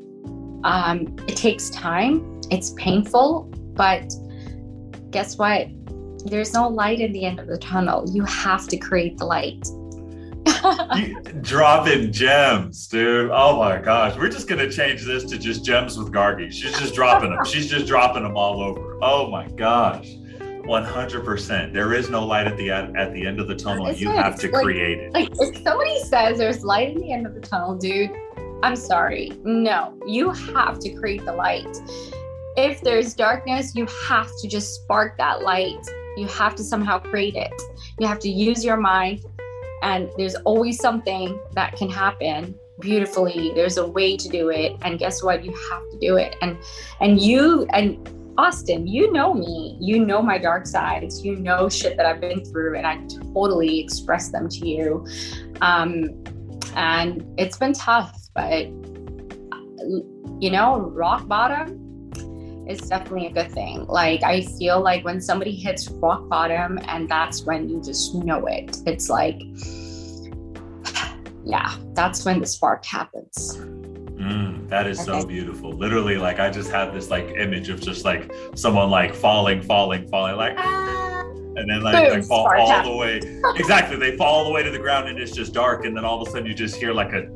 Um, 0.64 1.16
it 1.26 1.36
takes 1.36 1.70
time, 1.70 2.40
it's 2.50 2.70
painful, 2.70 3.44
but 3.74 4.12
guess 5.10 5.38
what? 5.38 5.68
There's 6.24 6.52
no 6.52 6.68
light 6.68 7.00
in 7.00 7.12
the 7.12 7.24
end 7.24 7.40
of 7.40 7.46
the 7.46 7.58
tunnel. 7.58 8.04
You 8.10 8.24
have 8.24 8.68
to 8.68 8.76
create 8.76 9.16
the 9.16 9.24
light. 9.24 9.66
dropping 11.42 12.12
gems, 12.12 12.86
dude. 12.88 13.30
Oh 13.32 13.58
my 13.58 13.78
gosh. 13.78 14.16
We're 14.16 14.28
just 14.28 14.48
gonna 14.48 14.70
change 14.70 15.04
this 15.04 15.24
to 15.24 15.38
just 15.38 15.64
gems 15.64 15.98
with 15.98 16.12
Gargie. 16.12 16.50
She's 16.50 16.78
just 16.78 16.94
dropping 16.94 17.30
them. 17.30 17.44
She's 17.44 17.70
just 17.70 17.86
dropping 17.86 18.22
them 18.22 18.36
all 18.36 18.62
over. 18.62 18.98
Oh 19.02 19.30
my 19.30 19.48
gosh. 19.48 20.16
100%. 20.38 21.72
There 21.72 21.94
is 21.94 22.10
no 22.10 22.24
light 22.24 22.46
at 22.46 22.56
the 22.56 22.70
at, 22.70 22.94
at 22.96 23.12
the 23.12 23.26
end 23.26 23.40
of 23.40 23.48
the 23.48 23.56
tunnel. 23.56 23.90
you 23.92 24.10
have 24.10 24.38
to 24.40 24.50
like, 24.50 24.62
create 24.62 24.98
it. 24.98 25.12
Like 25.12 25.30
if 25.38 25.62
somebody 25.62 25.98
says 26.04 26.38
there's 26.38 26.64
light 26.64 26.90
in 26.90 27.00
the 27.00 27.12
end 27.12 27.26
of 27.26 27.34
the 27.34 27.40
tunnel, 27.40 27.76
dude, 27.76 28.10
I'm 28.62 28.76
sorry. 28.76 29.32
No, 29.42 29.98
you 30.06 30.30
have 30.30 30.78
to 30.80 30.90
create 30.90 31.24
the 31.24 31.32
light. 31.32 31.76
If 32.56 32.82
there's 32.82 33.14
darkness, 33.14 33.74
you 33.74 33.86
have 34.08 34.30
to 34.40 34.48
just 34.48 34.74
spark 34.74 35.16
that 35.16 35.42
light. 35.42 35.78
You 36.16 36.26
have 36.26 36.54
to 36.56 36.64
somehow 36.64 36.98
create 36.98 37.36
it. 37.36 37.52
You 37.98 38.06
have 38.06 38.18
to 38.20 38.28
use 38.28 38.64
your 38.64 38.76
mind, 38.76 39.24
and 39.82 40.10
there's 40.18 40.34
always 40.44 40.78
something 40.78 41.40
that 41.54 41.76
can 41.76 41.88
happen 41.88 42.54
beautifully. 42.80 43.52
There's 43.54 43.78
a 43.78 43.86
way 43.86 44.16
to 44.16 44.28
do 44.28 44.50
it, 44.50 44.76
and 44.82 44.98
guess 44.98 45.22
what? 45.22 45.42
You 45.44 45.52
have 45.70 45.90
to 45.92 45.98
do 45.98 46.16
it. 46.16 46.36
And 46.42 46.58
and 47.00 47.20
you 47.20 47.66
and 47.72 48.10
Austin, 48.36 48.86
you 48.86 49.10
know 49.10 49.32
me. 49.32 49.78
You 49.80 50.04
know 50.04 50.20
my 50.20 50.36
dark 50.36 50.66
sides. 50.66 51.24
You 51.24 51.36
know 51.36 51.70
shit 51.70 51.96
that 51.96 52.04
I've 52.04 52.20
been 52.20 52.44
through, 52.44 52.76
and 52.76 52.86
I 52.86 52.98
totally 53.32 53.80
express 53.80 54.30
them 54.30 54.50
to 54.50 54.68
you. 54.68 55.06
Um, 55.62 56.24
and 56.74 57.24
it's 57.38 57.56
been 57.56 57.72
tough 57.72 58.19
but 58.34 58.66
you 60.40 60.50
know, 60.50 60.90
rock 60.94 61.28
bottom 61.28 61.86
is 62.68 62.80
definitely 62.80 63.26
a 63.26 63.32
good 63.32 63.50
thing. 63.50 63.84
Like 63.86 64.22
I 64.22 64.42
feel 64.42 64.80
like 64.80 65.04
when 65.04 65.20
somebody 65.20 65.52
hits 65.52 65.88
rock 65.90 66.28
bottom 66.28 66.78
and 66.84 67.08
that's 67.08 67.44
when 67.44 67.68
you 67.68 67.82
just 67.82 68.14
know 68.14 68.46
it. 68.46 68.78
It's 68.86 69.08
like 69.08 69.40
yeah, 71.44 71.74
that's 71.94 72.24
when 72.24 72.40
the 72.40 72.46
spark 72.46 72.84
happens. 72.84 73.56
Mm, 73.56 74.68
that 74.68 74.86
is 74.86 75.02
so 75.02 75.24
beautiful. 75.24 75.72
Literally, 75.72 76.16
like 76.16 76.38
I 76.38 76.50
just 76.50 76.70
had 76.70 76.92
this 76.92 77.10
like 77.10 77.26
image 77.36 77.70
of 77.70 77.80
just 77.80 78.04
like 78.04 78.30
someone 78.54 78.90
like 78.90 79.14
falling, 79.14 79.62
falling, 79.62 80.06
falling, 80.08 80.36
like 80.36 80.54
ah, 80.58 81.22
and 81.56 81.68
then 81.68 81.82
like, 81.82 82.08
Boom, 82.08 82.18
like 82.18 82.24
fall 82.24 82.46
all 82.54 82.84
the 82.84 82.96
way. 82.96 83.20
exactly, 83.56 83.96
they 83.96 84.16
fall 84.16 84.40
all 84.40 84.44
the 84.44 84.52
way 84.52 84.62
to 84.62 84.70
the 84.70 84.78
ground 84.78 85.08
and 85.08 85.18
it's 85.18 85.32
just 85.32 85.54
dark, 85.54 85.86
and 85.86 85.96
then 85.96 86.04
all 86.04 86.20
of 86.20 86.28
a 86.28 86.30
sudden 86.30 86.46
you 86.46 86.54
just 86.54 86.76
hear 86.76 86.92
like 86.92 87.12
a 87.12 87.28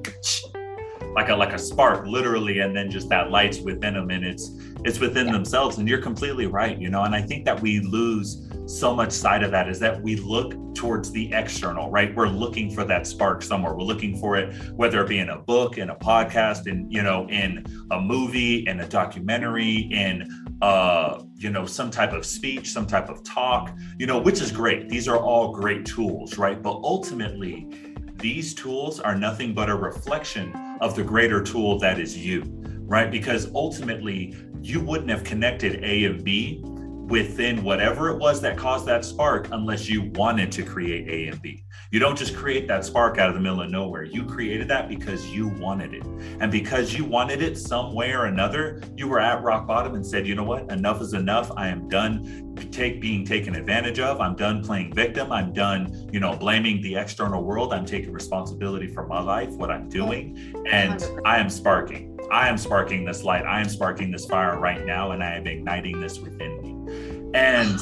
like 1.14 1.28
a 1.28 1.34
like 1.34 1.52
a 1.52 1.58
spark 1.58 2.06
literally 2.06 2.60
and 2.60 2.76
then 2.76 2.90
just 2.90 3.08
that 3.08 3.30
lights 3.30 3.60
within 3.60 3.94
them 3.94 4.10
and 4.10 4.24
it's 4.24 4.50
it's 4.84 4.98
within 4.98 5.26
yeah. 5.26 5.32
themselves 5.32 5.78
and 5.78 5.88
you're 5.88 6.02
completely 6.02 6.46
right 6.46 6.78
you 6.78 6.90
know 6.90 7.04
and 7.04 7.14
i 7.14 7.22
think 7.22 7.44
that 7.44 7.60
we 7.60 7.80
lose 7.80 8.48
so 8.66 8.94
much 8.94 9.12
side 9.12 9.42
of 9.42 9.50
that 9.50 9.68
is 9.68 9.78
that 9.78 10.00
we 10.02 10.16
look 10.16 10.54
towards 10.74 11.10
the 11.12 11.32
external 11.32 11.90
right? 11.90 12.14
We're 12.14 12.28
looking 12.28 12.70
for 12.70 12.84
that 12.84 13.06
spark 13.06 13.42
somewhere. 13.42 13.74
We're 13.74 13.84
looking 13.84 14.18
for 14.18 14.36
it 14.36 14.54
whether 14.74 15.02
it 15.02 15.08
be 15.08 15.18
in 15.18 15.30
a 15.30 15.38
book 15.38 15.78
in 15.78 15.90
a 15.90 15.96
podcast 15.96 16.66
in 16.66 16.90
you 16.90 17.02
know 17.02 17.28
in 17.28 17.64
a 17.90 18.00
movie 18.00 18.66
in 18.66 18.80
a 18.80 18.88
documentary 18.88 19.88
in 19.92 20.28
uh 20.62 21.22
you 21.34 21.50
know 21.50 21.66
some 21.66 21.90
type 21.90 22.12
of 22.12 22.24
speech 22.24 22.70
some 22.70 22.86
type 22.86 23.08
of 23.08 23.22
talk 23.22 23.76
you 23.98 24.06
know 24.06 24.18
which 24.18 24.40
is 24.40 24.50
great. 24.50 24.88
These 24.88 25.08
are 25.08 25.18
all 25.18 25.52
great 25.52 25.84
tools 25.84 26.38
right? 26.38 26.60
But 26.60 26.80
ultimately 26.82 27.68
these 28.16 28.54
tools 28.54 29.00
are 29.00 29.14
nothing 29.14 29.54
but 29.54 29.68
a 29.68 29.74
reflection 29.74 30.52
of 30.80 30.94
the 30.96 31.02
greater 31.02 31.42
tool 31.42 31.78
that 31.78 31.98
is 31.98 32.16
you, 32.16 32.42
right? 32.80 33.10
Because 33.10 33.52
ultimately, 33.54 34.34
you 34.60 34.80
wouldn't 34.80 35.10
have 35.10 35.24
connected 35.24 35.82
A 35.84 36.04
and 36.04 36.24
B 36.24 36.60
within 36.64 37.62
whatever 37.62 38.10
it 38.10 38.18
was 38.18 38.40
that 38.40 38.56
caused 38.56 38.86
that 38.86 39.04
spark 39.04 39.48
unless 39.52 39.88
you 39.88 40.10
wanted 40.14 40.50
to 40.52 40.62
create 40.62 41.08
A 41.08 41.30
and 41.30 41.42
B. 41.42 41.63
You 41.94 42.00
don't 42.00 42.18
just 42.18 42.34
create 42.34 42.66
that 42.66 42.84
spark 42.84 43.18
out 43.18 43.28
of 43.28 43.36
the 43.36 43.40
middle 43.40 43.62
of 43.62 43.70
nowhere. 43.70 44.02
You 44.02 44.24
created 44.24 44.66
that 44.66 44.88
because 44.88 45.28
you 45.28 45.46
wanted 45.46 45.94
it. 45.94 46.02
And 46.40 46.50
because 46.50 46.92
you 46.92 47.04
wanted 47.04 47.40
it 47.40 47.56
some 47.56 47.94
way 47.94 48.10
or 48.10 48.24
another, 48.24 48.82
you 48.96 49.06
were 49.06 49.20
at 49.20 49.44
rock 49.44 49.64
bottom 49.68 49.94
and 49.94 50.04
said, 50.04 50.26
you 50.26 50.34
know 50.34 50.42
what? 50.42 50.68
Enough 50.72 51.00
is 51.02 51.12
enough. 51.14 51.52
I 51.56 51.68
am 51.68 51.88
done 51.88 52.56
take 52.72 53.00
being 53.00 53.24
taken 53.24 53.54
advantage 53.54 54.00
of. 54.00 54.20
I'm 54.20 54.34
done 54.34 54.64
playing 54.64 54.92
victim. 54.92 55.30
I'm 55.30 55.52
done, 55.52 56.08
you 56.12 56.18
know, 56.18 56.34
blaming 56.36 56.82
the 56.82 56.96
external 56.96 57.44
world. 57.44 57.72
I'm 57.72 57.86
taking 57.86 58.10
responsibility 58.10 58.88
for 58.88 59.06
my 59.06 59.20
life, 59.22 59.50
what 59.50 59.70
I'm 59.70 59.88
doing, 59.88 60.36
and 60.68 60.98
100%. 60.98 61.20
I 61.24 61.38
am 61.38 61.48
sparking. 61.48 62.18
I 62.32 62.48
am 62.48 62.58
sparking 62.58 63.04
this 63.04 63.22
light. 63.22 63.44
I 63.44 63.60
am 63.60 63.68
sparking 63.68 64.10
this 64.10 64.26
fire 64.26 64.58
right 64.58 64.84
now, 64.84 65.12
and 65.12 65.22
I 65.22 65.36
am 65.36 65.46
igniting 65.46 66.00
this 66.00 66.18
within 66.18 66.60
me. 66.60 67.30
And 67.34 67.78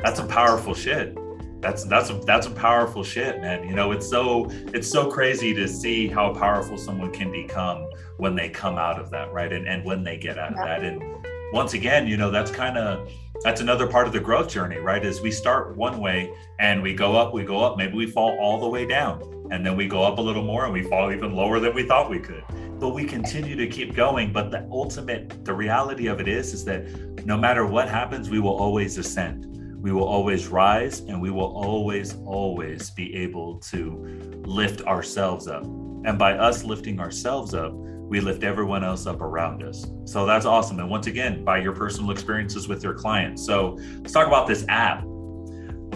that's 0.00 0.20
a 0.20 0.26
powerful 0.26 0.74
shit 0.74 1.18
that's 1.62 1.84
that's 1.84 2.10
a, 2.10 2.14
that's 2.14 2.46
a 2.48 2.50
powerful 2.50 3.04
shit 3.04 3.40
man. 3.40 3.66
You 3.66 3.74
know 3.74 3.92
it's 3.92 4.08
so 4.08 4.48
it's 4.74 4.88
so 4.88 5.08
crazy 5.10 5.54
to 5.54 5.68
see 5.68 6.08
how 6.08 6.34
powerful 6.34 6.76
someone 6.76 7.12
can 7.12 7.30
become 7.30 7.88
when 8.18 8.34
they 8.34 8.50
come 8.50 8.76
out 8.76 9.00
of 9.00 9.10
that 9.10 9.32
right? 9.32 9.52
And, 9.52 9.66
and 9.66 9.84
when 9.84 10.02
they 10.02 10.18
get 10.18 10.38
out 10.38 10.52
yeah. 10.56 10.62
of 10.62 10.66
that. 10.66 10.84
And 10.84 11.26
once 11.52 11.72
again 11.74 12.06
you 12.08 12.16
know 12.16 12.30
that's 12.30 12.50
kind 12.50 12.76
of 12.76 13.08
that's 13.42 13.60
another 13.60 13.86
part 13.86 14.06
of 14.06 14.12
the 14.12 14.20
growth 14.20 14.48
journey 14.48 14.78
right? 14.78 15.04
Is 15.04 15.20
we 15.20 15.30
start 15.30 15.76
one 15.76 16.00
way 16.00 16.34
and 16.58 16.82
we 16.82 16.94
go 16.94 17.16
up 17.16 17.32
we 17.32 17.44
go 17.44 17.62
up. 17.62 17.78
Maybe 17.78 17.94
we 17.94 18.06
fall 18.06 18.36
all 18.40 18.60
the 18.60 18.68
way 18.68 18.84
down 18.84 19.22
and 19.52 19.64
then 19.64 19.76
we 19.76 19.86
go 19.86 20.02
up 20.02 20.18
a 20.18 20.20
little 20.20 20.42
more 20.42 20.64
and 20.64 20.72
we 20.72 20.82
fall 20.82 21.12
even 21.12 21.32
lower 21.32 21.60
than 21.60 21.74
we 21.74 21.84
thought 21.84 22.10
we 22.10 22.18
could. 22.18 22.42
But 22.80 22.88
we 22.88 23.04
continue 23.04 23.54
to 23.54 23.68
keep 23.68 23.94
going. 23.94 24.32
But 24.32 24.50
the 24.50 24.66
ultimate 24.72 25.44
the 25.44 25.54
reality 25.54 26.08
of 26.08 26.20
it 26.20 26.26
is 26.26 26.52
is 26.54 26.64
that 26.64 27.24
no 27.24 27.36
matter 27.36 27.64
what 27.64 27.88
happens 27.88 28.30
we 28.30 28.40
will 28.40 28.56
always 28.56 28.98
ascend 28.98 29.51
we 29.82 29.90
will 29.90 30.04
always 30.04 30.46
rise 30.46 31.00
and 31.00 31.20
we 31.20 31.30
will 31.30 31.56
always, 31.56 32.14
always 32.24 32.90
be 32.90 33.14
able 33.16 33.58
to 33.58 34.40
lift 34.46 34.80
ourselves 34.82 35.48
up. 35.48 35.64
And 35.64 36.16
by 36.16 36.34
us 36.34 36.62
lifting 36.62 37.00
ourselves 37.00 37.52
up, 37.52 37.72
we 37.74 38.20
lift 38.20 38.44
everyone 38.44 38.84
else 38.84 39.06
up 39.06 39.20
around 39.20 39.64
us. 39.64 39.84
So 40.04 40.24
that's 40.24 40.46
awesome. 40.46 40.78
And 40.78 40.88
once 40.88 41.08
again, 41.08 41.44
by 41.44 41.58
your 41.58 41.72
personal 41.72 42.12
experiences 42.12 42.68
with 42.68 42.84
your 42.84 42.94
clients. 42.94 43.44
So 43.44 43.76
let's 43.96 44.12
talk 44.12 44.28
about 44.28 44.46
this 44.46 44.64
app. 44.68 45.02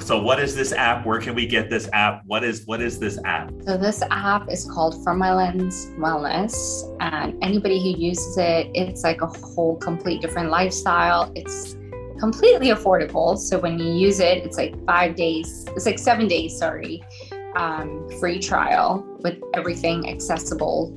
So 0.01 0.21
what 0.21 0.41
is 0.41 0.57
this 0.57 0.73
app? 0.73 1.07
Where 1.07 1.21
can 1.21 1.37
we 1.37 1.47
get 1.47 1.71
this 1.71 1.89
app? 1.93 2.23
What 2.27 2.43
is 2.43 2.67
what 2.67 2.83
is 2.83 2.99
this 2.99 3.21
app? 3.25 3.53
So 3.67 3.77
this 3.77 4.03
app 4.11 4.51
is 4.51 4.69
called 4.69 5.03
From 5.05 5.19
My 5.19 5.33
Lens 5.33 5.87
Wellness. 5.99 6.97
And 7.01 7.39
anybody 7.41 7.81
who 7.81 8.01
uses 8.01 8.37
it, 8.37 8.69
it's 8.75 9.05
like 9.05 9.23
a 9.23 9.27
whole 9.27 9.77
complete 9.77 10.23
different 10.23 10.51
lifestyle. 10.51 11.31
It's 11.37 11.77
completely 12.19 12.69
affordable. 12.69 13.39
So 13.39 13.59
when 13.59 13.79
you 13.79 13.93
use 13.93 14.21
it, 14.21 14.39
it's 14.39 14.57
like 14.57 14.75
five 14.87 15.17
days, 15.17 15.67
it's 15.75 15.87
like 15.87 15.99
seven 15.99 16.29
days, 16.29 16.59
sorry, 16.59 17.03
um, 17.57 18.09
free 18.21 18.39
trial 18.39 19.07
with 19.21 19.39
everything 19.55 20.09
accessible 20.09 20.93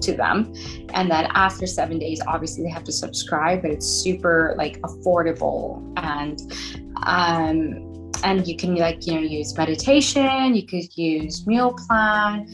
to 0.00 0.12
them. 0.14 0.52
And 0.94 1.10
then 1.10 1.28
after 1.34 1.66
seven 1.66 1.98
days, 1.98 2.20
obviously 2.26 2.62
they 2.62 2.70
have 2.70 2.84
to 2.84 2.92
subscribe, 2.92 3.62
but 3.62 3.70
it's 3.70 3.86
super 3.86 4.54
like 4.56 4.80
affordable 4.82 5.82
and 5.96 6.40
um 7.04 7.84
and 8.24 8.48
you 8.48 8.56
can 8.56 8.74
like 8.74 9.06
you 9.06 9.14
know 9.14 9.20
use 9.20 9.56
meditation 9.56 10.54
you 10.54 10.66
could 10.66 10.96
use 10.96 11.46
meal 11.46 11.72
plan 11.86 12.46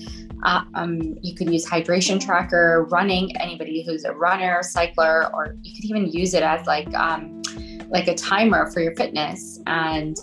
uh, 0.45 0.62
um, 0.75 1.17
you 1.23 1.35
could 1.35 1.51
use 1.51 1.67
hydration 1.67 2.23
tracker 2.23 2.87
running 2.90 3.35
anybody 3.38 3.83
who's 3.83 4.05
a 4.05 4.12
runner 4.12 4.62
cycler 4.62 5.31
or 5.33 5.57
you 5.62 5.75
could 5.75 5.85
even 5.85 6.07
use 6.11 6.35
it 6.35 6.43
as 6.43 6.67
like 6.67 6.93
um, 6.95 7.40
like 7.88 8.09
a 8.09 8.14
timer 8.14 8.70
for 8.70 8.81
your 8.81 8.94
fitness. 8.94 9.61
And 9.66 10.16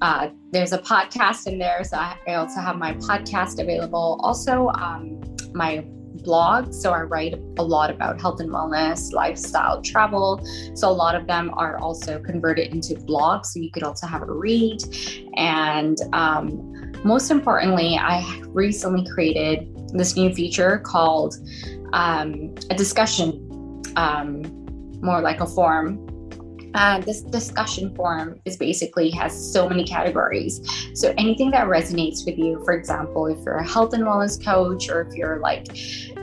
uh, 0.00 0.28
there's 0.52 0.72
a 0.72 0.78
podcast 0.78 1.46
in 1.46 1.58
there. 1.58 1.82
So 1.84 1.96
I 1.96 2.34
also 2.34 2.60
have 2.60 2.76
my 2.76 2.94
podcast 2.94 3.60
available. 3.60 4.20
Also, 4.22 4.68
um, 4.74 5.20
my 5.54 5.84
blog. 6.22 6.72
So 6.72 6.92
I 6.92 7.02
write 7.02 7.34
a 7.58 7.62
lot 7.62 7.90
about 7.90 8.20
health 8.20 8.40
and 8.40 8.50
wellness, 8.50 9.12
lifestyle, 9.12 9.80
travel. 9.82 10.40
So 10.74 10.88
a 10.88 10.92
lot 10.92 11.14
of 11.14 11.26
them 11.26 11.50
are 11.54 11.78
also 11.78 12.20
converted 12.20 12.72
into 12.74 12.94
blogs. 12.94 13.46
So 13.46 13.60
you 13.60 13.70
could 13.70 13.82
also 13.82 14.06
have 14.06 14.22
a 14.22 14.32
read. 14.32 14.82
And 15.36 15.98
um, 16.12 16.92
most 17.04 17.30
importantly, 17.30 17.98
I 17.98 18.42
recently 18.48 19.06
created 19.10 19.72
this 19.92 20.16
new 20.16 20.34
feature 20.34 20.78
called 20.78 21.36
um, 21.92 22.54
a 22.70 22.74
discussion, 22.74 23.82
um, 23.96 24.42
more 25.00 25.20
like 25.20 25.40
a 25.40 25.46
forum 25.46 26.05
uh, 26.76 27.00
this 27.00 27.22
discussion 27.22 27.94
forum 27.94 28.38
is 28.44 28.56
basically 28.56 29.10
has 29.10 29.32
so 29.52 29.68
many 29.68 29.82
categories. 29.82 30.60
So 30.94 31.14
anything 31.16 31.50
that 31.52 31.66
resonates 31.66 32.26
with 32.26 32.38
you, 32.38 32.62
for 32.64 32.74
example, 32.74 33.26
if 33.26 33.38
you're 33.44 33.56
a 33.56 33.66
health 33.66 33.94
and 33.94 34.04
wellness 34.04 34.42
coach, 34.42 34.90
or 34.90 35.00
if 35.00 35.14
you're 35.14 35.38
like, 35.38 35.66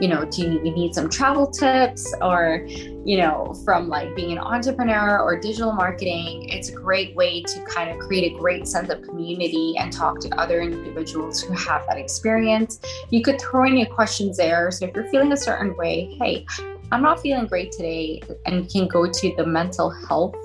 you 0.00 0.08
know, 0.08 0.24
do 0.24 0.42
you 0.42 0.60
need 0.60 0.94
some 0.94 1.10
travel 1.10 1.48
tips, 1.48 2.14
or 2.22 2.64
you 3.04 3.18
know, 3.18 3.52
from 3.64 3.88
like 3.88 4.14
being 4.14 4.32
an 4.32 4.38
entrepreneur 4.38 5.20
or 5.20 5.38
digital 5.38 5.72
marketing, 5.72 6.48
it's 6.48 6.70
a 6.70 6.72
great 6.72 7.14
way 7.14 7.42
to 7.42 7.60
kind 7.64 7.90
of 7.90 7.98
create 7.98 8.32
a 8.32 8.38
great 8.38 8.66
sense 8.66 8.88
of 8.90 9.02
community 9.02 9.74
and 9.78 9.92
talk 9.92 10.20
to 10.20 10.40
other 10.40 10.60
individuals 10.60 11.42
who 11.42 11.52
have 11.52 11.86
that 11.86 11.98
experience. 11.98 12.80
You 13.10 13.22
could 13.22 13.40
throw 13.40 13.64
in 13.64 13.76
your 13.76 13.88
questions 13.88 14.38
there. 14.38 14.70
So 14.70 14.86
if 14.86 14.94
you're 14.94 15.08
feeling 15.08 15.32
a 15.32 15.36
certain 15.36 15.76
way, 15.76 16.16
hey, 16.18 16.46
I'm 16.92 17.02
not 17.02 17.20
feeling 17.20 17.46
great 17.46 17.72
today, 17.72 18.20
and 18.46 18.70
can 18.70 18.86
go 18.86 19.10
to 19.10 19.34
the 19.36 19.46
mental 19.46 19.90
health 19.90 20.36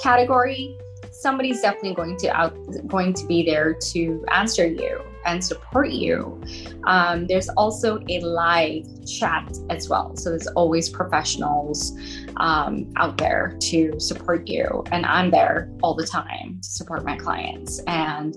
category, 0.00 0.78
somebody's 1.20 1.60
definitely 1.60 1.94
going 1.94 2.16
to 2.16 2.28
out 2.34 2.56
going 2.86 3.12
to 3.12 3.26
be 3.26 3.44
there 3.44 3.74
to 3.74 4.24
answer 4.32 4.66
you 4.66 5.00
and 5.26 5.44
support 5.44 5.90
you. 5.90 6.40
Um, 6.84 7.26
there's 7.26 7.50
also 7.50 8.02
a 8.08 8.20
live 8.20 8.86
chat 9.06 9.54
as 9.68 9.86
well. 9.86 10.16
So 10.16 10.30
there's 10.30 10.46
always 10.48 10.88
professionals 10.88 11.92
um, 12.38 12.90
out 12.96 13.18
there 13.18 13.54
to 13.60 14.00
support 14.00 14.48
you. 14.48 14.82
And 14.92 15.04
I'm 15.04 15.30
there 15.30 15.70
all 15.82 15.94
the 15.94 16.06
time 16.06 16.60
to 16.62 16.68
support 16.68 17.04
my 17.04 17.18
clients. 17.18 17.80
And 17.86 18.34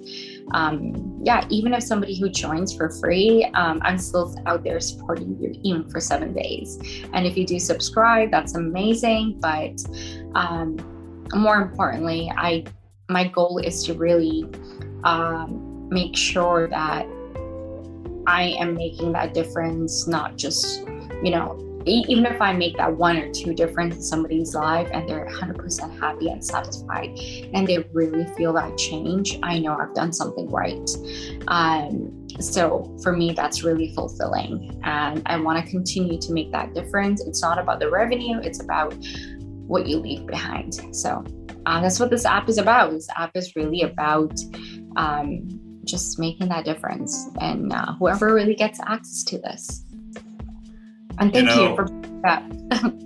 um, 0.51 1.21
yeah, 1.23 1.45
even 1.49 1.73
if 1.73 1.83
somebody 1.83 2.19
who 2.19 2.27
joins 2.27 2.75
for 2.75 2.89
free, 2.89 3.45
um, 3.53 3.79
I'm 3.83 3.97
still 3.97 4.35
out 4.45 4.65
there 4.65 4.81
supporting 4.81 5.37
you 5.39 5.57
even 5.63 5.89
for 5.89 6.01
seven 6.01 6.33
days. 6.33 6.77
And 7.13 7.25
if 7.25 7.37
you 7.37 7.45
do 7.45 7.59
subscribe, 7.59 8.29
that's 8.29 8.55
amazing. 8.55 9.39
But 9.39 9.81
um, 10.35 10.77
more 11.33 11.62
importantly, 11.62 12.31
I 12.36 12.65
my 13.09 13.27
goal 13.27 13.57
is 13.57 13.83
to 13.86 13.93
really 13.93 14.45
um, 15.03 15.88
make 15.89 16.15
sure 16.15 16.67
that 16.69 17.05
I 18.25 18.55
am 18.59 18.75
making 18.75 19.12
that 19.13 19.33
difference, 19.33 20.07
not 20.07 20.38
just 20.38 20.88
you 21.23 21.31
know 21.31 21.63
even 21.86 22.25
if 22.25 22.41
I 22.41 22.53
make 22.53 22.77
that 22.77 22.95
one 22.95 23.17
or 23.17 23.31
two 23.31 23.53
difference 23.53 23.95
in 23.95 24.01
somebody's 24.01 24.55
life 24.55 24.89
and 24.93 25.07
they're 25.07 25.25
100% 25.27 25.99
happy 25.99 26.29
and 26.29 26.43
satisfied 26.43 27.17
and 27.53 27.67
they 27.67 27.79
really 27.91 28.25
feel 28.36 28.53
that 28.53 28.77
change, 28.77 29.38
I 29.43 29.59
know 29.59 29.75
I've 29.75 29.93
done 29.93 30.13
something 30.13 30.49
right. 30.49 30.89
Um, 31.47 32.27
so 32.39 32.97
for 33.01 33.12
me, 33.12 33.33
that's 33.33 33.63
really 33.63 33.93
fulfilling. 33.93 34.79
And 34.83 35.21
I 35.25 35.38
want 35.38 35.63
to 35.63 35.69
continue 35.69 36.19
to 36.19 36.33
make 36.33 36.51
that 36.51 36.73
difference. 36.73 37.21
It's 37.25 37.41
not 37.41 37.59
about 37.59 37.79
the 37.79 37.89
revenue, 37.89 38.39
it's 38.39 38.62
about 38.62 38.95
what 39.67 39.88
you 39.88 39.97
leave 39.97 40.26
behind. 40.26 40.95
So 40.95 41.23
uh, 41.65 41.82
that's 41.82 41.99
what 41.99 42.10
this 42.10 42.26
app 42.26 42.49
is 42.49 42.58
about. 42.58 42.91
This 42.91 43.08
app 43.15 43.32
is 43.36 43.56
really 43.56 43.82
about 43.82 44.34
um, 44.95 45.47
just 45.86 46.19
making 46.19 46.49
that 46.49 46.65
difference, 46.65 47.30
and 47.39 47.71
uh, 47.73 47.93
whoever 47.93 48.34
really 48.34 48.56
gets 48.56 48.80
access 48.82 49.23
to 49.26 49.38
this. 49.39 49.86
And 51.19 51.32
thank 51.32 51.36
you, 51.36 51.43
know, 51.43 51.69
you 51.69 51.76
for 51.76 51.88
that. 52.23 52.43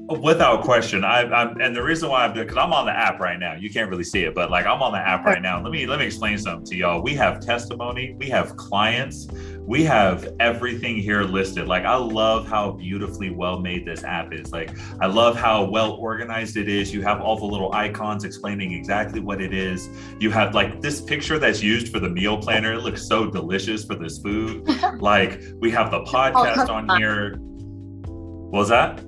without 0.21 0.63
question, 0.63 1.03
I, 1.03 1.21
am 1.23 1.59
and 1.59 1.75
the 1.75 1.83
reason 1.83 2.09
why 2.09 2.25
I'm 2.25 2.33
because 2.33 2.57
I'm 2.57 2.71
on 2.71 2.85
the 2.85 2.93
app 2.93 3.19
right 3.19 3.37
now. 3.37 3.55
You 3.55 3.69
can't 3.69 3.89
really 3.89 4.03
see 4.03 4.23
it, 4.23 4.33
but 4.33 4.49
like 4.49 4.65
I'm 4.65 4.81
on 4.81 4.93
the 4.93 4.99
app 4.99 5.25
right 5.25 5.41
now. 5.41 5.61
Let 5.61 5.71
me 5.71 5.85
let 5.85 5.99
me 5.99 6.05
explain 6.05 6.37
something 6.37 6.65
to 6.67 6.75
y'all. 6.75 7.01
We 7.01 7.15
have 7.15 7.39
testimony. 7.39 8.15
We 8.17 8.29
have 8.29 8.55
clients 8.55 9.27
we 9.67 9.83
have 9.83 10.33
everything 10.39 10.95
here 10.95 11.23
listed. 11.23 11.67
Like, 11.67 11.83
I 11.83 11.95
love 11.95 12.47
how 12.47 12.71
beautifully 12.71 13.31
well 13.31 13.59
made 13.59 13.85
this 13.85 14.05
app 14.05 14.33
is. 14.33 14.53
Like, 14.53 14.71
I 15.01 15.07
love 15.07 15.35
how 15.35 15.65
well 15.65 15.91
organized 15.91 16.55
it 16.55 16.69
is. 16.69 16.93
You 16.93 17.01
have 17.01 17.19
all 17.19 17.37
the 17.37 17.45
little 17.45 17.73
icons 17.73 18.23
explaining 18.23 18.71
exactly 18.71 19.19
what 19.19 19.41
it 19.41 19.53
is. 19.53 19.89
You 20.19 20.31
have 20.31 20.55
like 20.55 20.81
this 20.81 21.01
picture 21.01 21.37
that's 21.37 21.61
used 21.61 21.91
for 21.91 21.99
the 21.99 22.07
meal 22.07 22.37
planner. 22.37 22.73
It 22.73 22.81
looks 22.81 23.05
so 23.05 23.29
delicious 23.29 23.83
for 23.83 23.95
this 23.95 24.19
food. 24.19 24.65
like, 25.01 25.43
we 25.59 25.69
have 25.71 25.91
the 25.91 26.01
podcast 26.03 26.69
on 26.69 26.97
here. 26.97 27.35
What 27.35 28.59
was 28.59 28.69
that? 28.69 29.03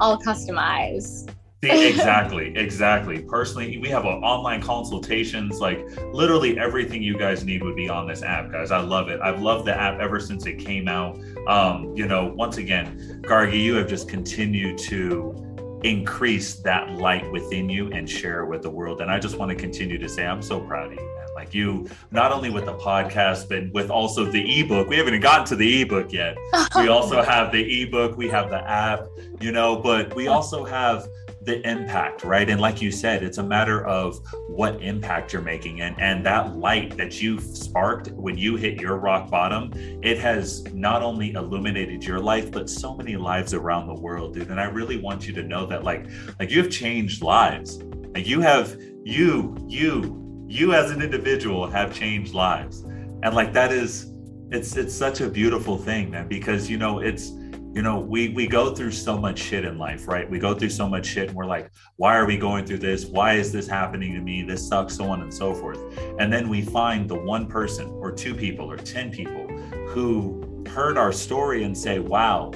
All 0.00 0.18
customized. 0.18 1.32
exactly, 1.62 2.56
exactly. 2.56 3.20
Personally, 3.20 3.76
we 3.76 3.88
have 3.88 4.06
online 4.06 4.62
consultations. 4.62 5.60
Like 5.60 5.86
literally 6.10 6.58
everything 6.58 7.02
you 7.02 7.18
guys 7.18 7.44
need 7.44 7.62
would 7.62 7.76
be 7.76 7.86
on 7.86 8.08
this 8.08 8.22
app, 8.22 8.50
guys. 8.50 8.70
I 8.70 8.80
love 8.80 9.10
it. 9.10 9.20
I've 9.20 9.42
loved 9.42 9.66
the 9.66 9.78
app 9.78 10.00
ever 10.00 10.20
since 10.20 10.46
it 10.46 10.58
came 10.58 10.88
out. 10.88 11.20
Um, 11.46 11.94
you 11.94 12.06
know, 12.06 12.32
once 12.34 12.56
again, 12.56 13.20
Gargie, 13.26 13.58
you 13.58 13.74
have 13.74 13.88
just 13.88 14.08
continued 14.08 14.78
to 14.78 15.36
increase 15.84 16.54
that 16.56 16.92
light 16.92 17.30
within 17.30 17.68
you 17.68 17.90
and 17.92 18.08
share 18.08 18.40
it 18.40 18.48
with 18.48 18.62
the 18.62 18.70
world. 18.70 19.02
And 19.02 19.10
I 19.10 19.18
just 19.18 19.36
want 19.36 19.50
to 19.50 19.56
continue 19.56 19.98
to 19.98 20.08
say, 20.08 20.26
I'm 20.26 20.42
so 20.42 20.60
proud 20.60 20.86
of 20.86 20.92
you, 20.92 20.98
man. 20.98 21.26
Like 21.34 21.54
you, 21.54 21.88
not 22.10 22.32
only 22.32 22.48
with 22.50 22.66
the 22.66 22.74
podcast, 22.74 23.48
but 23.50 23.70
with 23.72 23.90
also 23.90 24.24
the 24.24 24.60
ebook. 24.60 24.88
We 24.88 24.96
haven't 24.96 25.14
even 25.14 25.22
gotten 25.22 25.46
to 25.46 25.56
the 25.56 25.82
ebook 25.82 26.12
yet. 26.12 26.36
we 26.76 26.88
also 26.88 27.22
have 27.22 27.52
the 27.52 27.82
ebook, 27.82 28.16
we 28.16 28.28
have 28.28 28.50
the 28.50 28.66
app, 28.68 29.06
you 29.40 29.52
know, 29.52 29.76
but 29.76 30.14
we 30.14 30.28
also 30.28 30.64
have 30.64 31.06
the 31.42 31.66
impact 31.68 32.22
right? 32.22 32.50
And 32.50 32.60
like 32.60 32.82
you 32.82 32.90
said 32.90 33.22
it's 33.22 33.38
a 33.38 33.42
matter 33.42 33.86
of 33.86 34.20
what 34.48 34.80
impact 34.82 35.32
you're 35.32 35.42
making. 35.42 35.80
And 35.80 35.98
and 36.00 36.24
that 36.26 36.56
light 36.56 36.96
that 36.96 37.20
you've 37.22 37.42
sparked 37.42 38.08
when 38.12 38.36
you 38.36 38.56
hit 38.56 38.80
your 38.80 38.96
rock 38.96 39.30
bottom 39.30 39.72
it 40.02 40.18
has 40.18 40.64
not 40.74 41.02
only 41.02 41.32
illuminated 41.32 42.04
your 42.04 42.20
life 42.20 42.50
but 42.50 42.68
so 42.68 42.94
many 42.94 43.16
lives 43.16 43.54
around 43.54 43.86
the 43.86 43.94
world 43.94 44.34
dude. 44.34 44.50
And 44.50 44.60
i 44.60 44.64
really 44.64 44.98
want 44.98 45.26
you 45.26 45.32
to 45.34 45.42
know 45.42 45.66
that 45.66 45.84
like 45.84 46.06
like 46.38 46.50
you 46.50 46.62
have 46.62 46.70
changed 46.70 47.22
lives. 47.22 47.82
Like 48.14 48.26
you 48.26 48.40
have 48.40 48.76
you 49.04 49.56
you 49.66 50.44
you 50.46 50.74
as 50.74 50.90
an 50.90 51.00
individual 51.00 51.66
have 51.68 51.94
changed 51.94 52.34
lives. 52.34 52.80
And 53.22 53.34
like 53.34 53.52
that 53.52 53.72
is 53.72 54.12
it's 54.50 54.76
it's 54.76 54.94
such 54.94 55.20
a 55.20 55.28
beautiful 55.28 55.78
thing 55.78 56.10
man 56.10 56.28
because 56.28 56.68
you 56.68 56.76
know 56.76 56.98
it's 56.98 57.32
you 57.72 57.82
know 57.82 57.98
we 57.98 58.30
we 58.30 58.46
go 58.46 58.74
through 58.74 58.90
so 58.90 59.16
much 59.18 59.38
shit 59.38 59.64
in 59.64 59.78
life 59.78 60.08
right? 60.08 60.28
We 60.28 60.38
go 60.38 60.54
through 60.54 60.70
so 60.70 60.88
much 60.88 61.06
shit 61.06 61.28
and 61.28 61.36
we're 61.36 61.46
like 61.46 61.70
why 61.96 62.16
are 62.16 62.26
we 62.26 62.36
going 62.36 62.66
through 62.66 62.78
this? 62.78 63.06
Why 63.06 63.34
is 63.34 63.52
this 63.52 63.66
happening 63.66 64.14
to 64.14 64.20
me? 64.20 64.42
This 64.42 64.66
sucks 64.66 64.96
so 64.96 65.04
on 65.04 65.22
and 65.22 65.32
so 65.32 65.54
forth. 65.54 65.78
And 66.18 66.32
then 66.32 66.48
we 66.48 66.62
find 66.62 67.08
the 67.08 67.14
one 67.14 67.46
person 67.46 67.88
or 67.88 68.10
two 68.12 68.34
people 68.34 68.70
or 68.70 68.76
10 68.76 69.10
people 69.10 69.46
who 69.88 70.64
heard 70.68 70.98
our 70.98 71.12
story 71.12 71.64
and 71.64 71.76
say 71.76 71.98
wow 71.98 72.52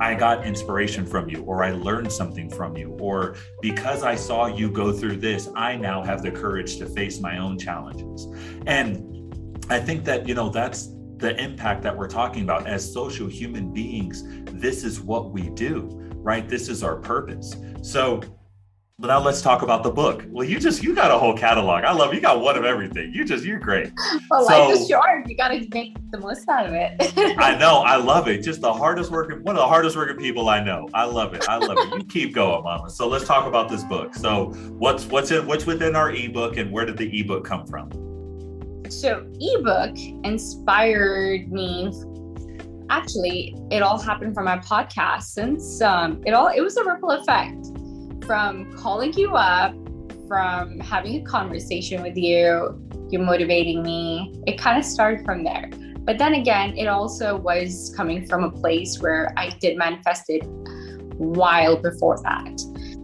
I 0.00 0.14
got 0.14 0.44
inspiration 0.44 1.06
from 1.06 1.28
you, 1.28 1.42
or 1.44 1.62
I 1.62 1.70
learned 1.70 2.10
something 2.10 2.50
from 2.50 2.76
you, 2.76 2.96
or 3.00 3.36
because 3.62 4.02
I 4.02 4.16
saw 4.16 4.46
you 4.46 4.68
go 4.68 4.92
through 4.92 5.18
this, 5.18 5.48
I 5.54 5.76
now 5.76 6.02
have 6.02 6.22
the 6.22 6.32
courage 6.32 6.78
to 6.78 6.86
face 6.86 7.20
my 7.20 7.38
own 7.38 7.58
challenges. 7.58 8.26
And 8.66 9.14
I 9.70 9.78
think 9.78 10.04
that, 10.04 10.26
you 10.26 10.34
know, 10.34 10.48
that's 10.48 10.88
the 11.18 11.40
impact 11.42 11.82
that 11.82 11.96
we're 11.96 12.08
talking 12.08 12.42
about 12.42 12.66
as 12.66 12.92
social 12.92 13.26
human 13.26 13.72
beings 13.72 14.24
this 14.52 14.84
is 14.84 15.00
what 15.00 15.30
we 15.30 15.50
do 15.50 15.88
right 16.16 16.48
this 16.48 16.68
is 16.68 16.82
our 16.82 16.96
purpose 16.96 17.56
so 17.82 18.20
but 19.00 19.08
now 19.08 19.20
let's 19.20 19.42
talk 19.42 19.62
about 19.62 19.82
the 19.82 19.90
book. 19.90 20.24
Well, 20.28 20.46
you 20.46 20.60
just 20.60 20.84
you 20.84 20.94
got 20.94 21.10
a 21.10 21.18
whole 21.18 21.36
catalog. 21.36 21.82
I 21.82 21.92
love 21.92 22.14
you 22.14 22.20
got 22.20 22.40
one 22.40 22.56
of 22.56 22.64
everything. 22.64 23.12
You 23.12 23.24
just 23.24 23.44
you're 23.44 23.58
great. 23.58 23.90
Well, 24.30 24.46
so, 24.46 24.68
life 24.68 24.78
is 24.78 24.88
short. 24.88 25.28
You 25.28 25.36
got 25.36 25.48
to 25.48 25.66
make 25.72 25.96
the 26.12 26.18
most 26.18 26.48
out 26.48 26.66
of 26.66 26.74
it. 26.74 26.94
I 27.38 27.56
know. 27.58 27.78
I 27.78 27.96
love 27.96 28.28
it. 28.28 28.42
Just 28.42 28.60
the 28.60 28.72
hardest 28.72 29.10
working 29.10 29.42
one 29.42 29.56
of 29.56 29.60
the 29.60 29.66
hardest 29.66 29.96
working 29.96 30.16
people 30.16 30.48
I 30.48 30.62
know. 30.62 30.88
I 30.94 31.06
love 31.06 31.34
it. 31.34 31.44
I 31.48 31.56
love 31.56 31.76
it. 31.76 31.98
You 31.98 32.04
keep 32.04 32.34
going, 32.34 32.62
Mama. 32.62 32.88
So 32.88 33.08
let's 33.08 33.26
talk 33.26 33.46
about 33.48 33.68
this 33.68 33.82
book. 33.82 34.14
So 34.14 34.52
what's 34.78 35.06
what's 35.06 35.32
in 35.32 35.44
what's 35.44 35.66
within 35.66 35.96
our 35.96 36.12
ebook 36.12 36.56
and 36.56 36.70
where 36.70 36.86
did 36.86 36.96
the 36.96 37.20
ebook 37.20 37.44
come 37.44 37.66
from? 37.66 37.90
So, 39.00 39.26
ebook 39.40 39.96
inspired 40.24 41.50
me. 41.50 41.92
Actually, 42.90 43.56
it 43.70 43.82
all 43.82 43.98
happened 43.98 44.34
from 44.34 44.44
my 44.44 44.58
podcast. 44.58 45.24
Since 45.24 45.82
um, 45.82 46.22
it 46.24 46.32
all, 46.32 46.48
it 46.48 46.60
was 46.60 46.76
a 46.76 46.84
ripple 46.84 47.10
effect 47.10 47.66
from 48.24 48.72
calling 48.76 49.12
you 49.14 49.34
up, 49.34 49.74
from 50.28 50.80
having 50.80 51.20
a 51.20 51.24
conversation 51.24 52.02
with 52.02 52.16
you, 52.16 52.80
You're 53.10 53.22
motivating 53.22 53.82
me. 53.82 54.40
It 54.46 54.58
kind 54.58 54.78
of 54.78 54.84
started 54.84 55.24
from 55.24 55.44
there. 55.44 55.70
But 56.00 56.18
then 56.18 56.34
again, 56.34 56.76
it 56.76 56.86
also 56.86 57.36
was 57.36 57.92
coming 57.96 58.26
from 58.26 58.44
a 58.44 58.50
place 58.50 59.00
where 59.00 59.32
I 59.36 59.50
did 59.60 59.76
manifest 59.76 60.24
it 60.28 60.44
while 61.16 61.76
before 61.76 62.18
that. 62.22 62.60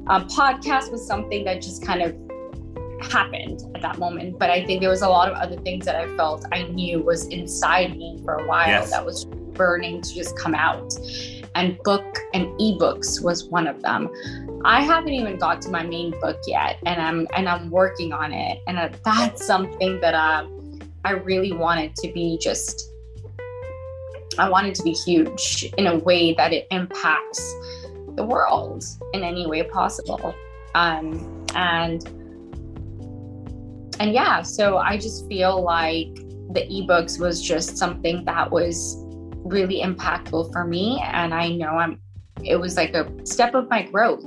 Um, 0.07 0.29
podcast 0.29 0.90
was 0.90 1.07
something 1.07 1.44
that 1.44 1.62
just 1.62 1.85
kind 1.85 2.03
of 2.03 2.14
happened 3.04 3.62
at 3.74 3.82
that 3.82 3.98
moment. 3.98 4.38
But 4.38 4.50
I 4.50 4.64
think 4.64 4.80
there 4.80 4.90
was 4.90 5.02
a 5.02 5.08
lot 5.08 5.30
of 5.30 5.36
other 5.36 5.56
things 5.62 5.84
that 5.86 5.96
I 5.96 6.14
felt 6.16 6.44
I 6.52 6.64
knew 6.64 7.00
was 7.00 7.26
inside 7.26 7.96
me 7.96 8.20
for 8.24 8.34
a 8.34 8.46
while 8.46 8.68
yes. 8.68 8.90
that 8.90 9.04
was 9.04 9.24
burning 9.24 10.00
to 10.02 10.14
just 10.14 10.38
come 10.38 10.54
out. 10.54 10.92
And 11.54 11.78
book 11.82 12.18
and 12.32 12.46
ebooks 12.60 13.22
was 13.22 13.44
one 13.44 13.66
of 13.66 13.82
them. 13.82 14.08
I 14.64 14.82
haven't 14.82 15.12
even 15.12 15.36
got 15.36 15.60
to 15.62 15.70
my 15.70 15.82
main 15.82 16.12
book 16.20 16.38
yet, 16.46 16.78
and 16.86 17.02
I'm 17.02 17.26
and 17.34 17.48
I'm 17.48 17.70
working 17.70 18.12
on 18.12 18.32
it. 18.32 18.60
And 18.68 18.78
uh, 18.78 18.90
that's 19.04 19.44
something 19.44 20.00
that 20.00 20.14
uh, 20.14 20.46
I 21.04 21.12
really 21.12 21.52
wanted 21.52 21.96
to 21.96 22.12
be 22.12 22.38
just. 22.40 22.88
I 24.38 24.48
wanted 24.48 24.76
to 24.76 24.84
be 24.84 24.92
huge 24.92 25.72
in 25.76 25.88
a 25.88 25.98
way 25.98 26.34
that 26.34 26.52
it 26.52 26.68
impacts 26.70 27.42
the 28.14 28.24
world 28.24 28.84
in 29.12 29.22
any 29.22 29.46
way 29.46 29.62
possible. 29.64 30.34
Um, 30.74 31.46
and 31.54 32.19
and 34.00 34.14
yeah, 34.14 34.40
so 34.40 34.78
I 34.78 34.96
just 34.96 35.28
feel 35.28 35.62
like 35.62 36.14
the 36.54 36.66
ebooks 36.70 37.20
was 37.20 37.40
just 37.40 37.76
something 37.76 38.24
that 38.24 38.50
was 38.50 38.96
really 39.44 39.82
impactful 39.82 40.50
for 40.52 40.64
me. 40.64 41.02
And 41.04 41.34
I 41.34 41.50
know 41.50 41.68
I'm, 41.68 42.00
it 42.42 42.56
was 42.56 42.78
like 42.78 42.94
a 42.94 43.12
step 43.26 43.54
of 43.54 43.68
my 43.68 43.82
growth 43.82 44.24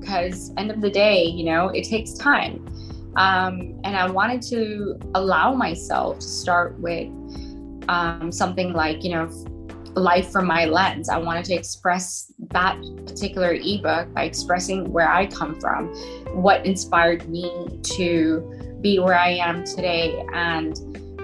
because 0.00 0.52
end 0.56 0.72
of 0.72 0.80
the 0.80 0.90
day, 0.90 1.22
you 1.24 1.44
know, 1.44 1.68
it 1.68 1.84
takes 1.84 2.14
time. 2.14 2.66
Um, 3.16 3.80
and 3.84 3.96
I 3.96 4.10
wanted 4.10 4.42
to 4.48 4.98
allow 5.14 5.54
myself 5.54 6.18
to 6.18 6.26
start 6.26 6.76
with 6.80 7.08
um, 7.88 8.32
something 8.32 8.72
like, 8.72 9.04
you 9.04 9.10
know, 9.10 9.30
life 9.94 10.32
from 10.32 10.46
my 10.46 10.64
lens. 10.64 11.08
I 11.08 11.18
wanted 11.18 11.44
to 11.44 11.54
express 11.54 12.32
that 12.50 12.76
particular 13.06 13.52
ebook 13.54 14.12
by 14.12 14.24
expressing 14.24 14.92
where 14.92 15.08
I 15.08 15.26
come 15.26 15.60
from, 15.60 15.86
what 16.34 16.66
inspired 16.66 17.28
me 17.28 17.80
to 17.96 18.63
be 18.84 18.98
where 18.98 19.18
I 19.18 19.30
am 19.30 19.64
today 19.64 20.24
and 20.34 20.78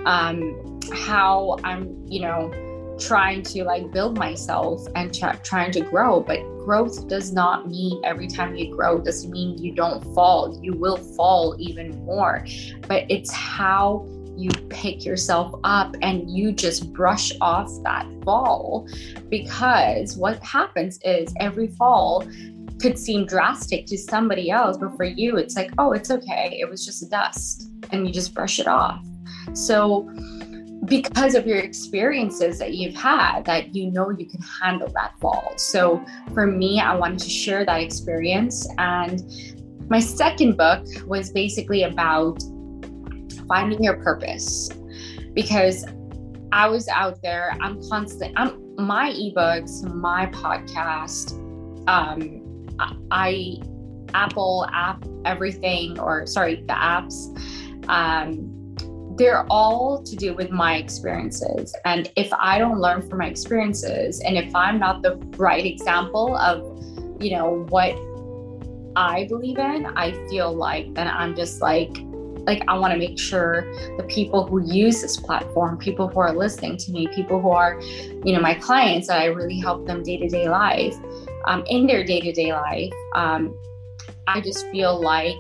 um, 0.06 0.80
how 0.92 1.58
I'm, 1.62 1.94
you 2.08 2.22
know, 2.22 2.50
trying 2.98 3.42
to 3.42 3.64
like 3.64 3.92
build 3.92 4.16
myself 4.18 4.82
and 4.96 5.14
trying 5.44 5.70
to 5.72 5.82
grow. 5.82 6.20
But 6.20 6.40
growth 6.64 7.06
does 7.06 7.32
not 7.32 7.68
mean 7.68 8.00
every 8.02 8.28
time 8.28 8.56
you 8.56 8.74
grow 8.74 8.98
doesn't 8.98 9.30
mean 9.30 9.58
you 9.58 9.74
don't 9.74 10.02
fall. 10.14 10.58
You 10.62 10.72
will 10.72 10.96
fall 10.96 11.54
even 11.58 12.02
more. 12.06 12.46
But 12.88 13.04
it's 13.10 13.30
how 13.30 14.08
you 14.36 14.48
pick 14.70 15.04
yourself 15.04 15.60
up 15.62 15.94
and 16.00 16.30
you 16.30 16.52
just 16.52 16.94
brush 16.94 17.30
off 17.42 17.70
that 17.84 18.06
fall 18.24 18.88
because 19.28 20.16
what 20.16 20.42
happens 20.42 20.98
is 21.04 21.34
every 21.38 21.68
fall 21.68 22.26
could 22.80 22.98
seem 22.98 23.26
drastic 23.26 23.86
to 23.86 23.98
somebody 23.98 24.50
else, 24.50 24.76
but 24.76 24.96
for 24.96 25.04
you, 25.04 25.36
it's 25.36 25.56
like, 25.56 25.70
oh, 25.78 25.92
it's 25.92 26.10
okay. 26.10 26.56
It 26.60 26.68
was 26.68 26.84
just 26.84 27.08
dust, 27.10 27.70
and 27.90 28.06
you 28.06 28.12
just 28.12 28.34
brush 28.34 28.58
it 28.58 28.66
off. 28.66 29.04
So, 29.52 30.10
because 30.86 31.34
of 31.34 31.46
your 31.46 31.58
experiences 31.58 32.58
that 32.58 32.74
you've 32.74 32.94
had, 32.94 33.44
that 33.44 33.74
you 33.74 33.90
know 33.90 34.10
you 34.10 34.26
can 34.26 34.40
handle 34.62 34.88
that 34.94 35.12
fall. 35.20 35.52
So, 35.56 36.04
for 36.32 36.46
me, 36.46 36.80
I 36.80 36.94
wanted 36.94 37.20
to 37.20 37.30
share 37.30 37.64
that 37.64 37.80
experience. 37.80 38.66
And 38.78 39.22
my 39.88 40.00
second 40.00 40.56
book 40.56 40.86
was 41.06 41.30
basically 41.30 41.82
about 41.82 42.42
finding 43.46 43.82
your 43.82 44.02
purpose 44.02 44.70
because 45.34 45.84
I 46.52 46.68
was 46.68 46.88
out 46.88 47.20
there, 47.22 47.56
I'm 47.60 47.80
constant, 47.88 48.32
I'm 48.36 48.60
my 48.76 49.10
ebooks, 49.10 49.82
my 49.94 50.26
podcast, 50.26 51.32
um, 51.86 52.39
I 53.10 53.60
Apple 54.14 54.66
app 54.72 55.04
everything 55.24 55.98
or 55.98 56.26
sorry 56.26 56.56
the 56.56 56.72
apps 56.72 57.14
um, 57.88 58.56
they're 59.16 59.44
all 59.50 60.02
to 60.02 60.16
do 60.16 60.34
with 60.34 60.50
my 60.50 60.76
experiences. 60.76 61.76
And 61.84 62.10
if 62.16 62.32
I 62.32 62.58
don't 62.58 62.80
learn 62.80 63.06
from 63.06 63.18
my 63.18 63.26
experiences 63.26 64.20
and 64.20 64.38
if 64.38 64.54
I'm 64.54 64.78
not 64.78 65.02
the 65.02 65.16
right 65.36 65.64
example 65.64 66.36
of 66.36 66.64
you 67.22 67.36
know 67.36 67.66
what 67.68 67.92
I 68.96 69.26
believe 69.28 69.58
in 69.58 69.86
I 69.86 70.12
feel 70.28 70.52
like 70.54 70.94
then 70.94 71.06
I'm 71.06 71.36
just 71.36 71.60
like 71.60 71.98
like 72.46 72.62
I 72.68 72.78
want 72.78 72.92
to 72.92 72.98
make 72.98 73.18
sure 73.18 73.62
the 73.96 74.04
people 74.08 74.46
who 74.46 74.62
use 74.62 75.02
this 75.02 75.18
platform, 75.18 75.76
people 75.76 76.08
who 76.08 76.20
are 76.20 76.32
listening 76.32 76.76
to 76.78 76.90
me, 76.90 77.06
people 77.08 77.40
who 77.40 77.50
are, 77.50 77.80
you 78.24 78.32
know, 78.32 78.40
my 78.40 78.54
clients 78.54 79.08
that 79.08 79.20
I 79.20 79.26
really 79.26 79.58
help 79.58 79.86
them 79.86 80.02
day 80.02 80.16
to 80.16 80.28
day 80.28 80.48
life, 80.48 80.96
um, 81.46 81.64
in 81.66 81.86
their 81.86 82.04
day 82.04 82.20
to 82.20 82.32
day 82.32 82.52
life, 82.52 82.92
um, 83.14 83.56
I 84.26 84.40
just 84.40 84.66
feel 84.68 85.00
like 85.00 85.38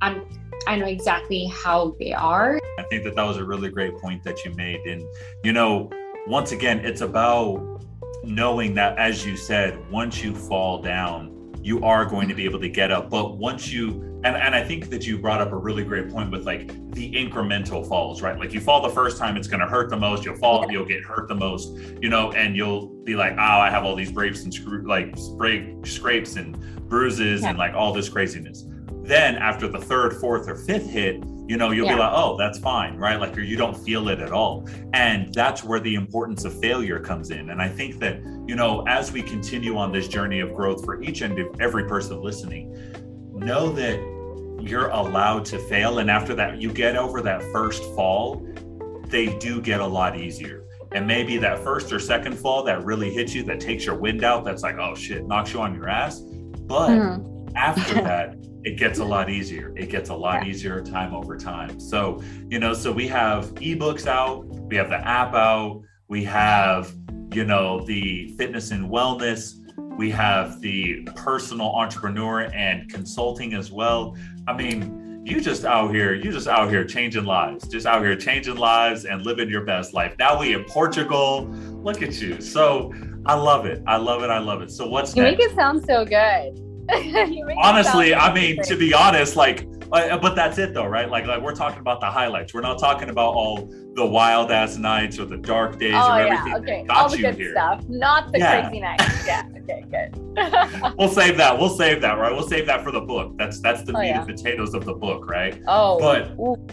I'm 0.00 0.26
I 0.66 0.76
know 0.76 0.86
exactly 0.86 1.46
how 1.46 1.94
they 2.00 2.12
are. 2.12 2.58
I 2.78 2.82
think 2.84 3.04
that 3.04 3.14
that 3.14 3.22
was 3.22 3.36
a 3.36 3.44
really 3.44 3.70
great 3.70 3.96
point 3.98 4.24
that 4.24 4.44
you 4.44 4.52
made, 4.52 4.80
and 4.80 5.02
you 5.44 5.52
know, 5.52 5.90
once 6.26 6.52
again, 6.52 6.84
it's 6.84 7.02
about 7.02 7.82
knowing 8.24 8.74
that, 8.74 8.98
as 8.98 9.24
you 9.24 9.36
said, 9.36 9.78
once 9.90 10.22
you 10.22 10.34
fall 10.34 10.82
down, 10.82 11.35
you 11.66 11.82
are 11.82 12.04
going 12.04 12.28
to 12.28 12.34
be 12.34 12.44
able 12.44 12.60
to 12.60 12.68
get 12.68 12.92
up. 12.92 13.10
But 13.10 13.38
once 13.38 13.72
you 13.72 14.20
and, 14.22 14.36
and 14.36 14.54
I 14.54 14.62
think 14.62 14.88
that 14.90 15.04
you 15.04 15.18
brought 15.18 15.40
up 15.40 15.50
a 15.50 15.56
really 15.56 15.82
great 15.82 16.08
point 16.10 16.30
with 16.30 16.46
like 16.46 16.68
the 16.92 17.12
incremental 17.12 17.86
falls, 17.86 18.22
right? 18.22 18.38
Like 18.38 18.52
you 18.52 18.60
fall 18.60 18.80
the 18.80 18.94
first 18.94 19.18
time, 19.18 19.36
it's 19.36 19.48
gonna 19.48 19.68
hurt 19.68 19.90
the 19.90 19.96
most. 19.96 20.24
You'll 20.24 20.36
fall, 20.36 20.64
yeah. 20.64 20.72
you'll 20.72 20.86
get 20.86 21.02
hurt 21.02 21.26
the 21.26 21.34
most, 21.34 21.76
you 22.00 22.08
know, 22.08 22.30
and 22.32 22.56
you'll 22.56 22.86
be 23.02 23.16
like, 23.16 23.32
oh, 23.32 23.60
I 23.66 23.68
have 23.68 23.84
all 23.84 23.96
these 23.96 24.12
breaks 24.12 24.44
and 24.44 24.54
screw 24.54 24.86
like 24.86 25.18
spray 25.18 25.76
scrapes 25.84 26.36
and 26.36 26.56
bruises 26.88 27.42
yeah. 27.42 27.48
and 27.48 27.58
like 27.58 27.74
all 27.74 27.92
this 27.92 28.08
craziness. 28.08 28.64
Then 29.02 29.34
after 29.34 29.66
the 29.66 29.80
third, 29.80 30.14
fourth, 30.20 30.48
or 30.48 30.54
fifth 30.54 30.88
hit, 30.88 31.22
you 31.48 31.56
know, 31.56 31.70
you'll 31.70 31.86
yeah. 31.86 31.94
be 31.94 32.00
like, 32.00 32.12
oh, 32.12 32.36
that's 32.36 32.58
fine, 32.58 32.96
right? 32.96 33.20
Like, 33.20 33.36
or 33.36 33.40
you 33.40 33.56
don't 33.56 33.76
feel 33.76 34.08
it 34.08 34.18
at 34.20 34.32
all. 34.32 34.68
And 34.94 35.32
that's 35.32 35.62
where 35.62 35.78
the 35.78 35.94
importance 35.94 36.44
of 36.44 36.58
failure 36.60 36.98
comes 36.98 37.30
in. 37.30 37.50
And 37.50 37.62
I 37.62 37.68
think 37.68 38.00
that, 38.00 38.20
you 38.46 38.54
know, 38.54 38.84
as 38.86 39.12
we 39.12 39.22
continue 39.22 39.76
on 39.76 39.92
this 39.92 40.08
journey 40.08 40.40
of 40.40 40.54
growth 40.54 40.84
for 40.84 41.02
each 41.02 41.22
and 41.22 41.60
every 41.60 41.84
person 41.84 42.20
listening, 42.20 42.72
know 43.32 43.70
that 43.72 43.98
you're 44.60 44.88
allowed 44.88 45.44
to 45.46 45.58
fail. 45.58 45.98
And 45.98 46.10
after 46.10 46.34
that, 46.34 46.60
you 46.60 46.72
get 46.72 46.96
over 46.96 47.20
that 47.22 47.42
first 47.52 47.82
fall, 47.94 48.46
they 49.08 49.36
do 49.38 49.60
get 49.60 49.80
a 49.80 49.86
lot 49.86 50.18
easier. 50.18 50.64
And 50.92 51.06
maybe 51.06 51.36
that 51.38 51.58
first 51.62 51.92
or 51.92 51.98
second 51.98 52.38
fall 52.38 52.62
that 52.64 52.84
really 52.84 53.12
hits 53.12 53.34
you, 53.34 53.42
that 53.44 53.60
takes 53.60 53.84
your 53.84 53.96
wind 53.96 54.24
out, 54.24 54.44
that's 54.44 54.62
like, 54.62 54.78
oh 54.78 54.94
shit, 54.94 55.26
knocks 55.26 55.52
you 55.52 55.60
on 55.60 55.74
your 55.74 55.88
ass. 55.88 56.20
But 56.20 56.90
mm. 56.90 57.52
after 57.56 57.94
that, 58.02 58.36
it 58.64 58.76
gets 58.76 58.98
a 58.98 59.04
lot 59.04 59.30
easier. 59.30 59.72
It 59.76 59.90
gets 59.90 60.10
a 60.10 60.14
lot 60.14 60.44
yeah. 60.44 60.50
easier 60.50 60.82
time 60.82 61.14
over 61.14 61.36
time. 61.36 61.78
So, 61.78 62.22
you 62.48 62.58
know, 62.58 62.74
so 62.74 62.90
we 62.90 63.06
have 63.08 63.54
ebooks 63.56 64.06
out, 64.06 64.44
we 64.46 64.76
have 64.76 64.88
the 64.88 65.06
app 65.06 65.34
out, 65.34 65.82
we 66.08 66.24
have, 66.24 66.92
you 67.32 67.44
know, 67.44 67.84
the 67.84 68.28
fitness 68.36 68.70
and 68.70 68.88
wellness, 68.90 69.56
we 69.96 70.10
have 70.10 70.60
the 70.60 71.02
personal 71.16 71.70
entrepreneur 71.74 72.50
and 72.54 72.88
consulting 72.88 73.54
as 73.54 73.70
well. 73.70 74.16
I 74.46 74.54
mean, 74.54 75.22
you 75.24 75.40
just 75.40 75.64
out 75.64 75.92
here, 75.92 76.14
you 76.14 76.30
just 76.30 76.46
out 76.46 76.70
here 76.70 76.84
changing 76.84 77.24
lives, 77.24 77.66
just 77.66 77.84
out 77.84 78.02
here 78.02 78.16
changing 78.16 78.56
lives 78.56 79.06
and 79.06 79.22
living 79.22 79.48
your 79.50 79.64
best 79.64 79.92
life. 79.92 80.14
Now 80.18 80.38
we 80.38 80.54
in 80.54 80.64
Portugal. 80.64 81.46
Look 81.82 82.00
at 82.02 82.20
you. 82.20 82.40
So 82.40 82.92
I 83.26 83.34
love 83.34 83.66
it. 83.66 83.82
I 83.86 83.96
love 83.96 84.22
it. 84.22 84.30
I 84.30 84.38
love 84.38 84.62
it. 84.62 84.70
So 84.70 84.86
what's 84.86 85.16
you 85.16 85.22
next? 85.22 85.38
make 85.38 85.50
it 85.50 85.56
sound 85.56 85.84
so 85.84 86.04
good. 86.04 86.62
Honestly, 87.58 88.14
I 88.14 88.32
mean, 88.32 88.62
to 88.62 88.76
be 88.76 88.94
honest, 88.94 89.34
like, 89.34 89.66
uh, 89.92 90.18
but 90.18 90.34
that's 90.34 90.58
it 90.58 90.74
though, 90.74 90.86
right? 90.86 91.08
Like, 91.08 91.26
like 91.26 91.42
we're 91.42 91.54
talking 91.54 91.80
about 91.80 92.00
the 92.00 92.06
highlights. 92.06 92.54
We're 92.54 92.60
not 92.60 92.78
talking 92.78 93.08
about 93.08 93.34
all 93.34 93.68
the 93.94 94.04
wild 94.04 94.50
ass 94.50 94.76
nights 94.76 95.18
or 95.18 95.24
the 95.24 95.36
dark 95.36 95.78
days 95.78 95.94
oh, 95.96 96.12
or 96.12 96.20
everything. 96.20 96.48
Yeah, 96.48 96.58
okay. 96.58 96.86
all 96.90 97.08
the 97.08 97.18
good 97.18 97.34
here. 97.34 97.52
stuff, 97.52 97.84
not 97.88 98.32
the 98.32 98.38
yeah. 98.38 98.62
crazy 98.62 98.80
nights. 98.80 99.04
Yeah. 99.26 99.42
Okay. 99.56 99.84
Good. 99.90 100.16
we'll 100.98 101.08
save 101.08 101.36
that. 101.38 101.58
We'll 101.58 101.68
save 101.68 102.00
that, 102.02 102.18
right? 102.18 102.30
We'll 102.30 102.46
save 102.46 102.66
that 102.66 102.84
for 102.84 102.92
the 102.92 103.00
book. 103.00 103.36
That's 103.36 103.60
that's 103.60 103.82
the 103.82 103.92
oh, 103.96 104.00
meat 104.00 104.08
yeah. 104.08 104.20
and 104.20 104.28
potatoes 104.28 104.72
of 104.74 104.84
the 104.84 104.94
book, 104.94 105.28
right? 105.28 105.60
Oh. 105.66 105.98
But 105.98 106.32
ooh. 106.38 106.64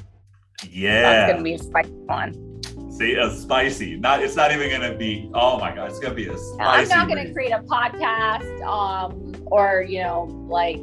yeah, 0.69 1.01
that's 1.01 1.31
gonna 1.31 1.43
be 1.43 1.55
a 1.55 1.57
spicy 1.57 1.91
one. 1.91 2.53
See, 2.91 3.15
a 3.15 3.31
spicy. 3.31 3.97
Not. 3.97 4.21
It's 4.21 4.35
not 4.35 4.51
even 4.51 4.69
gonna 4.69 4.95
be. 4.95 5.31
Oh 5.33 5.57
my 5.57 5.73
god, 5.73 5.89
it's 5.89 5.99
gonna 5.99 6.13
be 6.13 6.27
a 6.27 6.37
spicy. 6.37 6.61
I'm 6.61 6.87
not 6.89 7.07
gonna 7.07 7.33
create 7.33 7.51
a 7.51 7.63
podcast, 7.63 8.61
um, 8.61 9.33
or 9.47 9.83
you 9.87 10.03
know, 10.03 10.25
like 10.47 10.79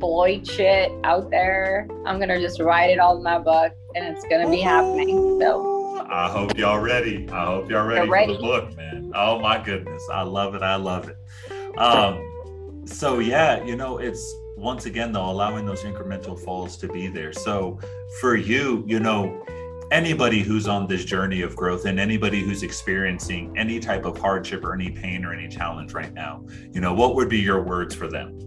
exploit 0.00 0.46
shit 0.46 0.90
out 1.04 1.30
there. 1.30 1.86
I'm 2.06 2.18
gonna 2.18 2.40
just 2.40 2.58
write 2.58 2.88
it 2.88 2.98
all 2.98 3.18
in 3.18 3.22
my 3.22 3.38
book, 3.38 3.74
and 3.94 4.04
it's 4.04 4.24
gonna 4.28 4.48
be 4.48 4.60
happening. 4.60 5.38
So. 5.38 6.06
I 6.08 6.30
hope 6.30 6.56
y'all 6.56 6.80
ready. 6.80 7.28
I 7.28 7.44
hope 7.44 7.70
y'all 7.70 7.86
ready, 7.86 8.08
ready 8.08 8.34
for 8.34 8.40
the 8.40 8.46
book, 8.46 8.76
man. 8.76 9.12
Oh 9.14 9.38
my 9.40 9.62
goodness, 9.62 10.02
I 10.10 10.22
love 10.22 10.54
it. 10.54 10.62
I 10.62 10.76
love 10.76 11.10
it. 11.10 11.78
Um, 11.78 12.82
so 12.86 13.18
yeah, 13.18 13.62
you 13.62 13.76
know, 13.76 13.98
it's 13.98 14.34
once 14.56 14.86
again 14.86 15.12
though 15.12 15.30
allowing 15.30 15.66
those 15.66 15.82
incremental 15.82 16.38
falls 16.42 16.78
to 16.78 16.88
be 16.88 17.08
there. 17.08 17.34
So 17.34 17.78
for 18.20 18.36
you, 18.36 18.82
you 18.86 19.00
know 19.00 19.44
anybody 19.90 20.40
who's 20.40 20.66
on 20.66 20.86
this 20.86 21.04
journey 21.04 21.42
of 21.42 21.54
growth 21.54 21.84
and 21.84 22.00
anybody 22.00 22.42
who's 22.42 22.62
experiencing 22.62 23.52
any 23.58 23.78
type 23.78 24.06
of 24.06 24.16
hardship 24.16 24.64
or 24.64 24.72
any 24.72 24.90
pain 24.90 25.26
or 25.26 25.34
any 25.34 25.48
challenge 25.48 25.92
right 25.92 26.14
now, 26.14 26.44
you 26.72 26.80
know, 26.80 26.94
what 26.94 27.16
would 27.16 27.28
be 27.28 27.38
your 27.38 27.62
words 27.62 27.94
for 27.94 28.08
them? 28.08 28.38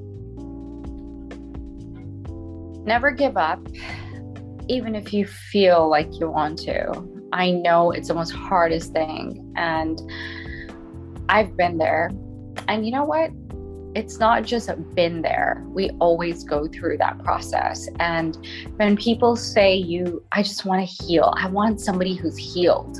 Never 2.85 3.11
give 3.11 3.37
up, 3.37 3.59
even 4.67 4.95
if 4.95 5.13
you 5.13 5.25
feel 5.25 5.89
like 5.89 6.19
you 6.19 6.29
want 6.29 6.59
to. 6.59 7.09
I 7.31 7.51
know 7.51 7.91
it's 7.91 8.09
the 8.09 8.13
most 8.13 8.31
hardest 8.31 8.93
thing, 8.93 9.53
and 9.55 9.99
I've 11.29 11.55
been 11.57 11.77
there. 11.77 12.11
And 12.67 12.85
you 12.85 12.91
know 12.91 13.05
what? 13.05 13.31
it's 13.95 14.19
not 14.19 14.43
just 14.43 14.69
been 14.95 15.21
there. 15.21 15.63
We 15.67 15.91
always 15.99 16.43
go 16.43 16.67
through 16.67 16.97
that 16.97 17.23
process. 17.23 17.87
And 17.99 18.37
when 18.77 18.97
people 18.97 19.35
say, 19.35 19.75
You, 19.75 20.23
I 20.31 20.41
just 20.41 20.65
want 20.65 20.87
to 20.87 21.03
heal, 21.05 21.33
I 21.37 21.47
want 21.47 21.79
somebody 21.79 22.15
who's 22.15 22.37
healed. 22.37 22.97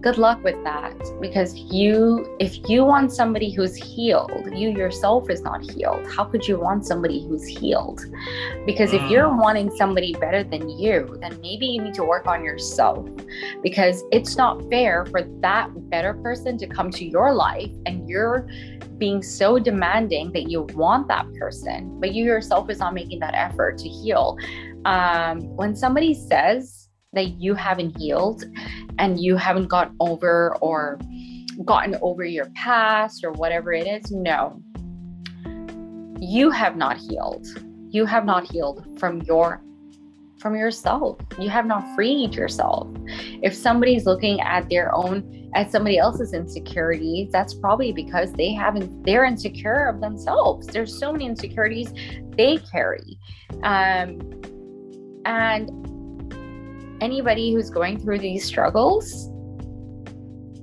Good 0.00 0.16
luck 0.16 0.44
with 0.44 0.62
that 0.62 0.96
because 1.20 1.56
you, 1.56 2.36
if 2.38 2.68
you 2.68 2.84
want 2.84 3.10
somebody 3.12 3.50
who's 3.50 3.74
healed, 3.74 4.48
you 4.54 4.68
yourself 4.70 5.28
is 5.28 5.42
not 5.42 5.68
healed. 5.68 6.06
How 6.06 6.24
could 6.24 6.46
you 6.46 6.56
want 6.60 6.86
somebody 6.86 7.26
who's 7.26 7.44
healed? 7.44 8.04
Because 8.64 8.92
if 8.92 9.02
you're 9.10 9.28
mm. 9.28 9.42
wanting 9.42 9.74
somebody 9.76 10.14
better 10.14 10.44
than 10.44 10.68
you, 10.68 11.18
then 11.20 11.40
maybe 11.40 11.66
you 11.66 11.82
need 11.82 11.94
to 11.94 12.04
work 12.04 12.28
on 12.28 12.44
yourself 12.44 13.08
because 13.60 14.04
it's 14.12 14.36
not 14.36 14.62
fair 14.70 15.04
for 15.06 15.22
that 15.40 15.68
better 15.90 16.14
person 16.14 16.56
to 16.58 16.68
come 16.68 16.92
to 16.92 17.04
your 17.04 17.34
life 17.34 17.72
and 17.84 18.08
you're 18.08 18.48
being 18.98 19.20
so 19.20 19.58
demanding 19.58 20.30
that 20.30 20.48
you 20.48 20.62
want 20.74 21.08
that 21.08 21.26
person, 21.34 21.98
but 21.98 22.14
you 22.14 22.24
yourself 22.24 22.70
is 22.70 22.78
not 22.78 22.94
making 22.94 23.18
that 23.18 23.34
effort 23.34 23.78
to 23.78 23.88
heal. 23.88 24.38
Um, 24.84 25.40
when 25.56 25.74
somebody 25.74 26.14
says 26.14 26.87
that 27.12 27.40
you 27.40 27.54
haven't 27.54 27.96
healed 27.96 28.44
and 28.98 29.18
you 29.20 29.36
haven't 29.36 29.68
got 29.68 29.92
over 30.00 30.56
or 30.60 30.98
gotten 31.64 31.96
over 32.02 32.24
your 32.24 32.46
past 32.50 33.24
or 33.24 33.32
whatever 33.32 33.72
it 33.72 33.86
is, 33.86 34.10
no, 34.10 34.62
you 36.20 36.50
have 36.50 36.76
not 36.76 36.98
healed. 36.98 37.46
You 37.90 38.04
have 38.04 38.24
not 38.24 38.50
healed 38.50 38.98
from 38.98 39.22
your 39.22 39.62
from 40.38 40.54
yourself. 40.54 41.18
You 41.40 41.50
have 41.50 41.66
not 41.66 41.84
freed 41.96 42.34
yourself. 42.34 42.86
If 43.42 43.54
somebody's 43.54 44.06
looking 44.06 44.40
at 44.40 44.68
their 44.68 44.94
own 44.94 45.50
at 45.54 45.72
somebody 45.72 45.98
else's 45.98 46.34
insecurities, 46.34 47.32
that's 47.32 47.54
probably 47.54 47.92
because 47.92 48.32
they 48.34 48.52
haven't 48.52 49.04
they're 49.04 49.24
insecure 49.24 49.86
of 49.86 50.00
themselves. 50.00 50.66
There's 50.66 50.96
so 50.96 51.10
many 51.10 51.26
insecurities 51.26 51.92
they 52.36 52.58
carry. 52.58 53.18
Um, 53.62 54.20
and 55.24 55.77
anybody 57.00 57.52
who's 57.52 57.70
going 57.70 57.98
through 57.98 58.18
these 58.18 58.44
struggles, 58.44 59.30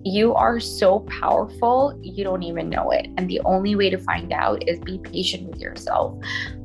you 0.04 0.36
are 0.36 0.60
so 0.60 1.00
powerful, 1.22 1.98
you 2.02 2.24
don't 2.24 2.44
even 2.44 2.70
know 2.70 2.92
it. 2.92 3.08
And 3.18 3.28
the 3.28 3.42
only 3.42 3.76
way 3.76 3.90
to 3.90 3.98
find 3.98 4.32
out 4.32 4.68
is 4.68 4.80
be 4.80 5.00
patient 5.00 5.50
with 5.50 5.60
yourself, 5.60 6.18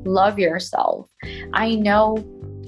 love 0.03 0.37
yourself. 0.37 1.09
I 1.53 1.75
know 1.75 2.23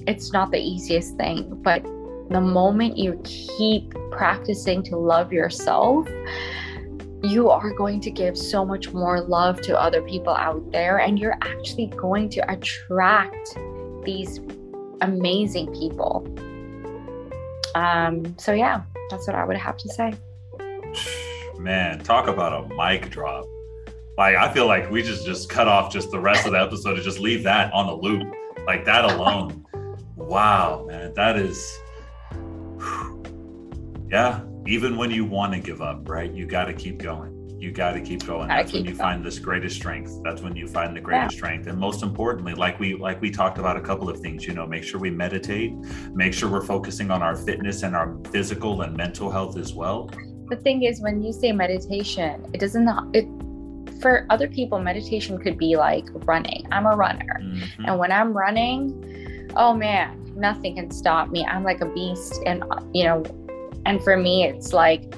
it's 0.06 0.32
not 0.32 0.50
the 0.50 0.58
easiest 0.58 1.16
thing, 1.16 1.60
but 1.62 1.82
the 2.30 2.40
moment 2.40 2.98
you 2.98 3.20
keep 3.24 3.94
practicing 4.10 4.82
to 4.84 4.96
love 4.96 5.32
yourself, 5.32 6.08
you 7.22 7.50
are 7.50 7.72
going 7.72 8.00
to 8.00 8.10
give 8.10 8.36
so 8.36 8.66
much 8.66 8.92
more 8.92 9.20
love 9.20 9.60
to 9.62 9.80
other 9.80 10.02
people 10.02 10.34
out 10.34 10.72
there, 10.72 10.98
and 10.98 11.18
you're 11.18 11.38
actually 11.42 11.86
going 11.86 12.28
to 12.30 12.52
attract 12.52 13.56
these 14.04 14.40
amazing 15.00 15.72
people. 15.72 16.26
Um, 17.74 18.36
so, 18.38 18.52
yeah, 18.52 18.82
that's 19.10 19.26
what 19.26 19.36
I 19.36 19.44
would 19.44 19.56
have 19.56 19.76
to 19.78 19.88
say. 19.88 20.14
Man, 21.58 21.98
talk 22.00 22.28
about 22.28 22.70
a 22.70 22.74
mic 22.74 23.10
drop. 23.10 23.46
Like, 24.16 24.36
I 24.36 24.52
feel 24.52 24.66
like 24.66 24.90
we 24.90 25.02
just 25.02 25.26
just 25.26 25.48
cut 25.48 25.66
off 25.66 25.92
just 25.92 26.10
the 26.10 26.20
rest 26.20 26.46
of 26.46 26.52
the 26.52 26.60
episode 26.60 26.94
and 26.94 27.02
just 27.02 27.18
leave 27.18 27.42
that 27.44 27.72
on 27.72 27.86
the 27.86 27.94
loop. 27.94 28.32
Like 28.66 28.84
that 28.84 29.04
alone 29.04 29.64
Wow, 30.16 30.84
man, 30.86 31.12
that 31.14 31.36
is, 31.36 31.78
yeah. 34.10 34.40
Even 34.66 34.96
when 34.96 35.10
you 35.10 35.24
want 35.24 35.52
to 35.52 35.60
give 35.60 35.82
up, 35.82 36.08
right? 36.08 36.32
You 36.32 36.46
got 36.46 36.64
to 36.64 36.72
keep 36.72 36.98
going. 36.98 37.33
You 37.64 37.72
got 37.72 37.92
to 37.92 38.00
keep 38.00 38.26
going. 38.26 38.48
That's 38.48 38.70
keep 38.70 38.80
when 38.80 38.84
you 38.84 38.96
going. 38.98 39.10
find 39.10 39.24
this 39.24 39.38
greatest 39.38 39.76
strength. 39.76 40.20
That's 40.22 40.42
when 40.42 40.54
you 40.54 40.68
find 40.68 40.94
the 40.94 41.00
greatest 41.00 41.34
yeah. 41.34 41.38
strength. 41.38 41.66
And 41.66 41.78
most 41.78 42.02
importantly, 42.02 42.54
like 42.54 42.78
we 42.78 42.94
like 42.94 43.20
we 43.20 43.30
talked 43.30 43.58
about 43.58 43.76
a 43.76 43.80
couple 43.80 44.08
of 44.10 44.20
things. 44.20 44.46
You 44.46 44.54
know, 44.54 44.66
make 44.66 44.84
sure 44.84 45.00
we 45.00 45.10
meditate. 45.10 45.72
Make 46.12 46.34
sure 46.34 46.50
we're 46.50 46.66
focusing 46.66 47.10
on 47.10 47.22
our 47.22 47.34
fitness 47.34 47.82
and 47.82 47.96
our 47.96 48.16
physical 48.30 48.82
and 48.82 48.96
mental 48.96 49.30
health 49.30 49.56
as 49.56 49.72
well. 49.72 50.10
The 50.50 50.56
thing 50.56 50.82
is, 50.82 51.00
when 51.00 51.22
you 51.22 51.32
say 51.32 51.52
meditation, 51.52 52.46
it 52.52 52.60
doesn't. 52.60 52.88
It 53.14 53.26
for 54.00 54.26
other 54.28 54.48
people, 54.48 54.78
meditation 54.78 55.38
could 55.38 55.56
be 55.56 55.76
like 55.76 56.06
running. 56.26 56.66
I'm 56.70 56.86
a 56.86 56.94
runner, 56.94 57.40
mm-hmm. 57.42 57.86
and 57.86 57.98
when 57.98 58.12
I'm 58.12 58.32
running 58.32 59.24
oh 59.56 59.74
man, 59.74 60.32
nothing 60.36 60.76
can 60.76 60.90
stop 60.90 61.30
me. 61.30 61.44
I'm 61.44 61.62
like 61.62 61.80
a 61.80 61.86
beast. 61.86 62.40
And, 62.46 62.64
you 62.92 63.04
know, 63.04 63.22
and 63.86 64.02
for 64.02 64.16
me, 64.16 64.44
it's 64.44 64.72
like 64.72 65.14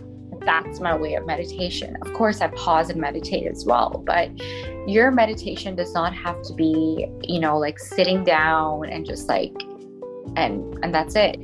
that's 0.46 0.80
my 0.80 0.96
way 0.96 1.14
of 1.14 1.26
meditation. 1.26 1.96
Of 2.00 2.14
course, 2.14 2.40
I 2.40 2.46
pause 2.48 2.88
and 2.88 2.98
meditate 3.00 3.46
as 3.46 3.66
well, 3.66 4.02
but 4.06 4.30
your 4.88 5.10
meditation 5.10 5.74
does 5.74 5.92
not 5.92 6.14
have 6.14 6.40
to 6.42 6.54
be, 6.54 7.06
you 7.22 7.40
know, 7.40 7.58
like 7.58 7.78
sitting 7.78 8.24
down 8.24 8.88
and 8.88 9.04
just 9.04 9.28
like, 9.28 9.52
and 10.36 10.78
and 10.82 10.94
that's 10.94 11.16
it. 11.16 11.36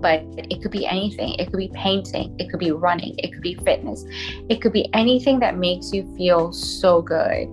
But 0.00 0.24
it 0.36 0.62
could 0.62 0.72
be 0.72 0.86
anything. 0.86 1.34
It 1.34 1.50
could 1.50 1.58
be 1.58 1.70
painting. 1.74 2.34
It 2.40 2.50
could 2.50 2.60
be 2.60 2.72
running. 2.72 3.14
It 3.18 3.32
could 3.32 3.42
be 3.42 3.54
fitness. 3.54 4.04
It 4.48 4.60
could 4.60 4.72
be 4.72 4.88
anything 4.92 5.38
that 5.40 5.56
makes 5.56 5.92
you 5.92 6.02
feel 6.16 6.52
so 6.52 7.02
good 7.02 7.48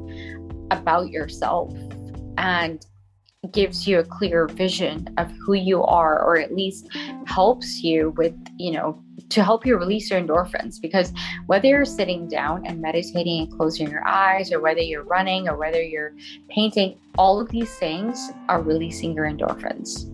about 0.71 1.09
yourself 1.09 1.73
and 2.37 2.85
gives 3.51 3.87
you 3.87 3.99
a 3.99 4.03
clear 4.03 4.47
vision 4.47 5.07
of 5.17 5.29
who 5.45 5.53
you 5.53 5.83
are 5.83 6.21
or 6.23 6.37
at 6.37 6.53
least 6.53 6.87
helps 7.25 7.83
you 7.83 8.11
with 8.11 8.33
you 8.57 8.71
know 8.71 9.03
to 9.29 9.43
help 9.43 9.65
you 9.65 9.77
release 9.77 10.09
your 10.09 10.21
endorphins 10.21 10.79
because 10.81 11.11
whether 11.47 11.67
you're 11.67 11.85
sitting 11.85 12.27
down 12.27 12.65
and 12.65 12.81
meditating 12.81 13.41
and 13.41 13.57
closing 13.57 13.89
your 13.89 14.07
eyes 14.07 14.51
or 14.51 14.59
whether 14.59 14.81
you're 14.81 15.03
running 15.03 15.47
or 15.47 15.57
whether 15.57 15.81
you're 15.81 16.13
painting 16.49 16.97
all 17.17 17.39
of 17.39 17.49
these 17.49 17.73
things 17.75 18.31
are 18.49 18.61
releasing 18.61 19.13
your 19.13 19.25
endorphins 19.25 20.09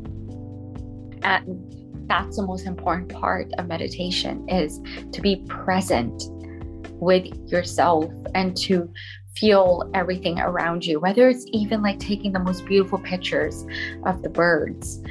and 1.24 1.76
that's 2.08 2.38
the 2.38 2.46
most 2.46 2.66
important 2.66 3.10
part 3.10 3.52
of 3.58 3.68
meditation 3.68 4.48
is 4.50 4.80
to 5.12 5.22
be 5.22 5.44
present 5.48 6.24
with 7.00 7.26
yourself 7.52 8.12
and 8.34 8.58
to 8.58 8.92
feel 9.36 9.90
everything 9.94 10.40
around 10.40 10.86
you, 10.86 11.00
whether 11.00 11.30
it's 11.30 11.46
even 11.52 11.82
like 11.82 12.00
taking 12.00 12.34
the 12.34 12.40
most 12.40 12.66
beautiful 12.66 13.00
pictures 13.00 13.66
of 14.06 14.22
the 14.22 14.30
birds. 14.30 15.02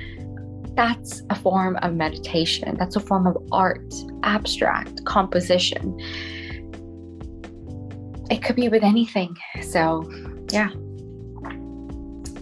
That's 0.79 1.23
a 1.29 1.35
form 1.35 1.77
of 1.83 1.95
meditation. 1.95 2.77
That's 2.79 2.95
a 2.95 3.01
form 3.01 3.27
of 3.27 3.37
art, 3.51 3.93
abstract, 4.23 5.05
composition. 5.07 5.99
It 8.31 8.45
could 8.45 8.55
be 8.55 8.69
with 8.69 8.85
anything. 8.85 9.37
So, 9.61 10.09
yeah. 10.53 10.71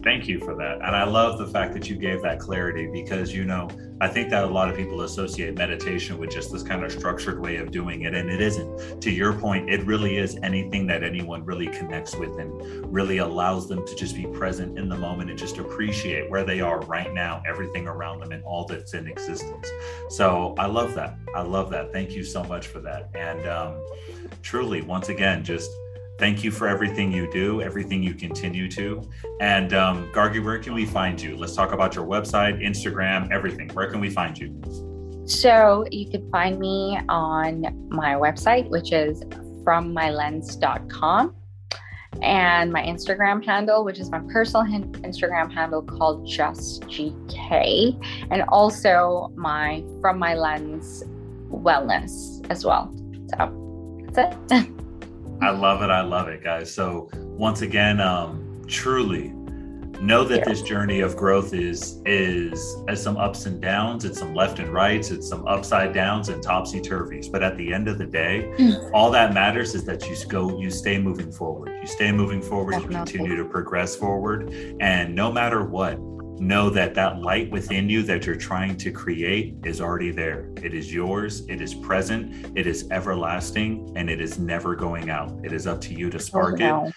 Thank 0.07 0.29
you 0.29 0.39
for 0.39 0.55
that. 0.55 0.77
And 0.77 0.95
I 0.95 1.03
love 1.03 1.37
the 1.37 1.49
fact 1.49 1.75
that 1.75 1.91
you 1.91 1.97
gave 1.97 2.23
that 2.23 2.39
clarity 2.39 2.87
because, 2.87 3.35
you 3.35 3.45
know, 3.45 3.69
I 4.01 4.07
think 4.07 4.31
that 4.31 4.45
a 4.45 4.47
lot 4.47 4.71
of 4.71 4.77
people 4.77 5.01
associate 5.01 5.59
meditation 5.59 6.17
with 6.17 6.31
just 6.31 6.53
this 6.53 6.63
kind 6.63 6.85
of 6.85 6.93
structured 6.93 7.41
way 7.41 7.57
of 7.57 7.73
doing 7.73 8.03
it. 8.03 8.15
And 8.15 8.31
it 8.31 8.41
isn't. 8.41 9.03
To 9.03 9.11
your 9.11 9.33
point, 9.33 9.69
it 9.69 9.85
really 9.85 10.19
is 10.19 10.39
anything 10.45 10.87
that 10.87 11.03
anyone 11.03 11.45
really 11.45 11.67
connects 11.67 12.15
with 12.15 12.39
and 12.39 12.53
really 12.95 13.19
allows 13.19 13.69
them 13.69 13.85
to 13.85 13.97
just 13.97 14.15
be 14.15 14.27
present 14.27 14.79
in 14.79 14.89
the 14.89 14.97
moment 14.97 15.29
and 15.29 15.37
just 15.37 15.59
appreciate 15.59 16.31
where 16.31 16.45
they 16.45 16.61
are 16.61 16.79
right 16.83 17.13
now, 17.13 17.43
everything 17.45 17.89
around 17.89 18.21
them, 18.21 18.31
and 18.31 18.45
all 18.45 18.65
that's 18.65 18.95
in 18.95 19.09
existence. 19.09 19.69
So 20.09 20.55
I 20.57 20.67
love 20.67 20.95
that. 20.95 21.19
I 21.35 21.43
love 21.43 21.69
that. 21.71 21.93
Thank 21.93 22.13
you 22.13 22.23
so 22.23 22.45
much 22.45 22.69
for 22.69 22.79
that. 22.79 23.11
And 23.17 23.45
um, 23.49 23.85
truly, 24.43 24.83
once 24.83 25.09
again, 25.09 25.43
just 25.43 25.69
Thank 26.19 26.43
you 26.43 26.51
for 26.51 26.67
everything 26.67 27.12
you 27.12 27.31
do, 27.31 27.61
everything 27.61 28.03
you 28.03 28.14
continue 28.14 28.71
to. 28.71 29.03
And 29.41 29.75
um, 29.75 30.11
Gargie, 30.12 30.41
where 30.41 30.59
can 30.59 30.73
we 30.73 30.87
find 30.87 31.21
you? 31.21 31.37
Let's 31.37 31.55
talk 31.55 31.73
about 31.73 31.95
your 31.95 32.07
website, 32.07 32.62
Instagram, 32.62 33.31
everything. 33.31 33.69
Where 33.71 33.91
can 33.91 34.01
we 34.01 34.09
find 34.09 34.39
you? 34.39 34.59
So 35.27 35.85
you 35.91 36.09
can 36.09 36.31
find 36.31 36.59
me 36.59 36.99
on 37.09 37.89
my 37.91 38.14
website, 38.14 38.69
which 38.71 38.93
is 38.93 39.23
frommylens.com, 39.64 41.35
and 42.23 42.73
my 42.73 42.83
Instagram 42.83 43.45
handle, 43.45 43.85
which 43.85 43.99
is 43.99 44.09
my 44.09 44.21
personal 44.33 44.64
Instagram 45.03 45.53
handle 45.53 45.83
called 45.83 46.27
justgk, 46.27 48.07
and 48.31 48.43
also 48.49 49.33
my 49.35 49.85
From 50.01 50.19
My 50.19 50.35
Lens 50.35 51.03
Wellness 51.51 52.47
as 52.51 52.64
well. 52.64 52.95
So 53.35 54.01
that's 54.12 54.53
it. 54.53 54.71
I 55.41 55.51
love 55.51 55.82
it. 55.82 55.91
I 55.91 56.03
love 56.03 56.28
it, 56.28 56.43
guys. 56.43 56.72
So 56.72 57.11
once 57.14 57.62
again, 57.62 58.01
um, 58.01 58.64
truly 58.66 59.32
know 60.01 60.24
that 60.24 60.45
this 60.45 60.62
journey 60.62 61.01
of 61.01 61.16
growth 61.16 61.55
is 61.55 62.03
is 62.05 62.76
as 62.89 63.03
some 63.03 63.16
ups 63.16 63.47
and 63.47 63.61
downs 63.61 64.05
it's 64.05 64.18
some 64.18 64.34
left 64.34 64.59
and 64.59 64.68
rights 64.68 65.11
it's 65.11 65.26
some 65.26 65.47
upside 65.47 65.95
downs 65.95 66.28
and 66.28 66.43
topsy 66.43 66.80
turvies 66.80 67.30
but 67.30 67.43
at 67.43 67.57
the 67.57 67.72
end 67.72 67.89
of 67.89 67.97
the 67.97 68.07
day 68.07 68.53
mm. 68.59 68.91
all 68.93 69.11
that 69.11 69.32
matters 69.32 69.74
is 69.74 69.84
that 69.84 70.07
you 70.09 70.16
go 70.28 70.59
you 70.59 70.70
stay 70.70 70.99
moving 70.99 71.32
forward 71.32 71.70
you 71.80 71.87
stay 71.87 72.12
moving 72.12 72.43
forward 72.43 72.72
Definitely. 72.72 72.95
you 72.95 73.05
continue 73.05 73.37
to 73.37 73.45
progress 73.49 73.97
forward 73.97 74.53
and 74.80 75.14
no 75.14 75.32
matter 75.32 75.64
what 75.64 75.99
know 76.39 76.70
that 76.70 76.95
that 76.95 77.20
light 77.20 77.51
within 77.51 77.89
you 77.89 78.03
that 78.05 78.26
you're 78.26 78.37
trying 78.37 78.76
to 78.76 78.91
create 78.91 79.55
is 79.64 79.80
already 79.80 80.11
there. 80.11 80.51
It 80.62 80.74
is 80.74 80.93
yours, 80.93 81.47
it 81.49 81.61
is 81.61 81.74
present, 81.74 82.57
it 82.57 82.66
is 82.66 82.89
everlasting, 82.91 83.93
and 83.97 84.11
it 84.11 84.20
is 84.20 84.39
never 84.39 84.74
going 84.74 85.11
out. 85.11 85.32
It 85.45 85.53
is 85.53 85.66
up 85.66 85.80
to 85.82 85.95
you 85.95 86.11
to 86.11 86.18
spark 86.18 86.61
oh, 86.61 86.87
it 86.87 86.95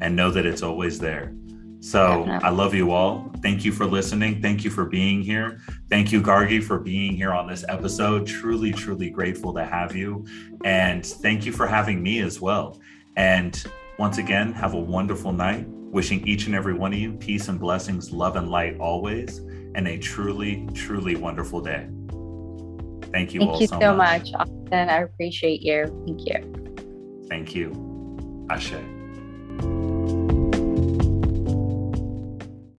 and 0.00 0.16
know 0.16 0.30
that 0.30 0.46
it's 0.46 0.62
always 0.62 0.98
there. 0.98 1.32
So 1.80 2.24
I 2.28 2.50
love 2.50 2.74
you 2.74 2.92
all. 2.92 3.28
Thank 3.42 3.64
you 3.64 3.72
for 3.72 3.86
listening. 3.86 4.40
Thank 4.40 4.62
you 4.62 4.70
for 4.70 4.84
being 4.84 5.20
here. 5.20 5.60
Thank 5.90 6.12
you, 6.12 6.22
Gargie, 6.22 6.60
for 6.60 6.78
being 6.78 7.16
here 7.16 7.32
on 7.32 7.48
this 7.48 7.64
episode. 7.68 8.24
Truly, 8.24 8.70
truly 8.70 9.10
grateful 9.10 9.52
to 9.54 9.64
have 9.64 9.96
you. 9.96 10.24
And 10.64 11.04
thank 11.04 11.44
you 11.44 11.50
for 11.50 11.66
having 11.66 12.00
me 12.00 12.20
as 12.20 12.40
well. 12.40 12.80
And 13.16 13.60
once 13.98 14.18
again, 14.18 14.52
have 14.52 14.74
a 14.74 14.80
wonderful 14.80 15.32
night. 15.32 15.66
Wishing 15.92 16.26
each 16.26 16.46
and 16.46 16.54
every 16.54 16.72
one 16.72 16.94
of 16.94 16.98
you 16.98 17.12
peace 17.12 17.48
and 17.48 17.60
blessings, 17.60 18.12
love 18.12 18.36
and 18.36 18.48
light 18.48 18.78
always, 18.78 19.40
and 19.74 19.86
a 19.86 19.98
truly, 19.98 20.66
truly 20.72 21.16
wonderful 21.16 21.60
day. 21.60 21.86
Thank 23.12 23.34
you 23.34 23.40
Thank 23.40 23.60
you 23.60 23.66
so, 23.66 23.78
so 23.78 23.94
much. 23.94 24.32
much, 24.32 24.48
Austin. 24.48 24.88
I 24.88 25.02
appreciate 25.02 25.60
you. 25.60 25.84
Thank 26.06 26.26
you. 26.26 27.26
Thank 27.28 27.54
you. 27.54 28.46
Ashe. 28.48 29.01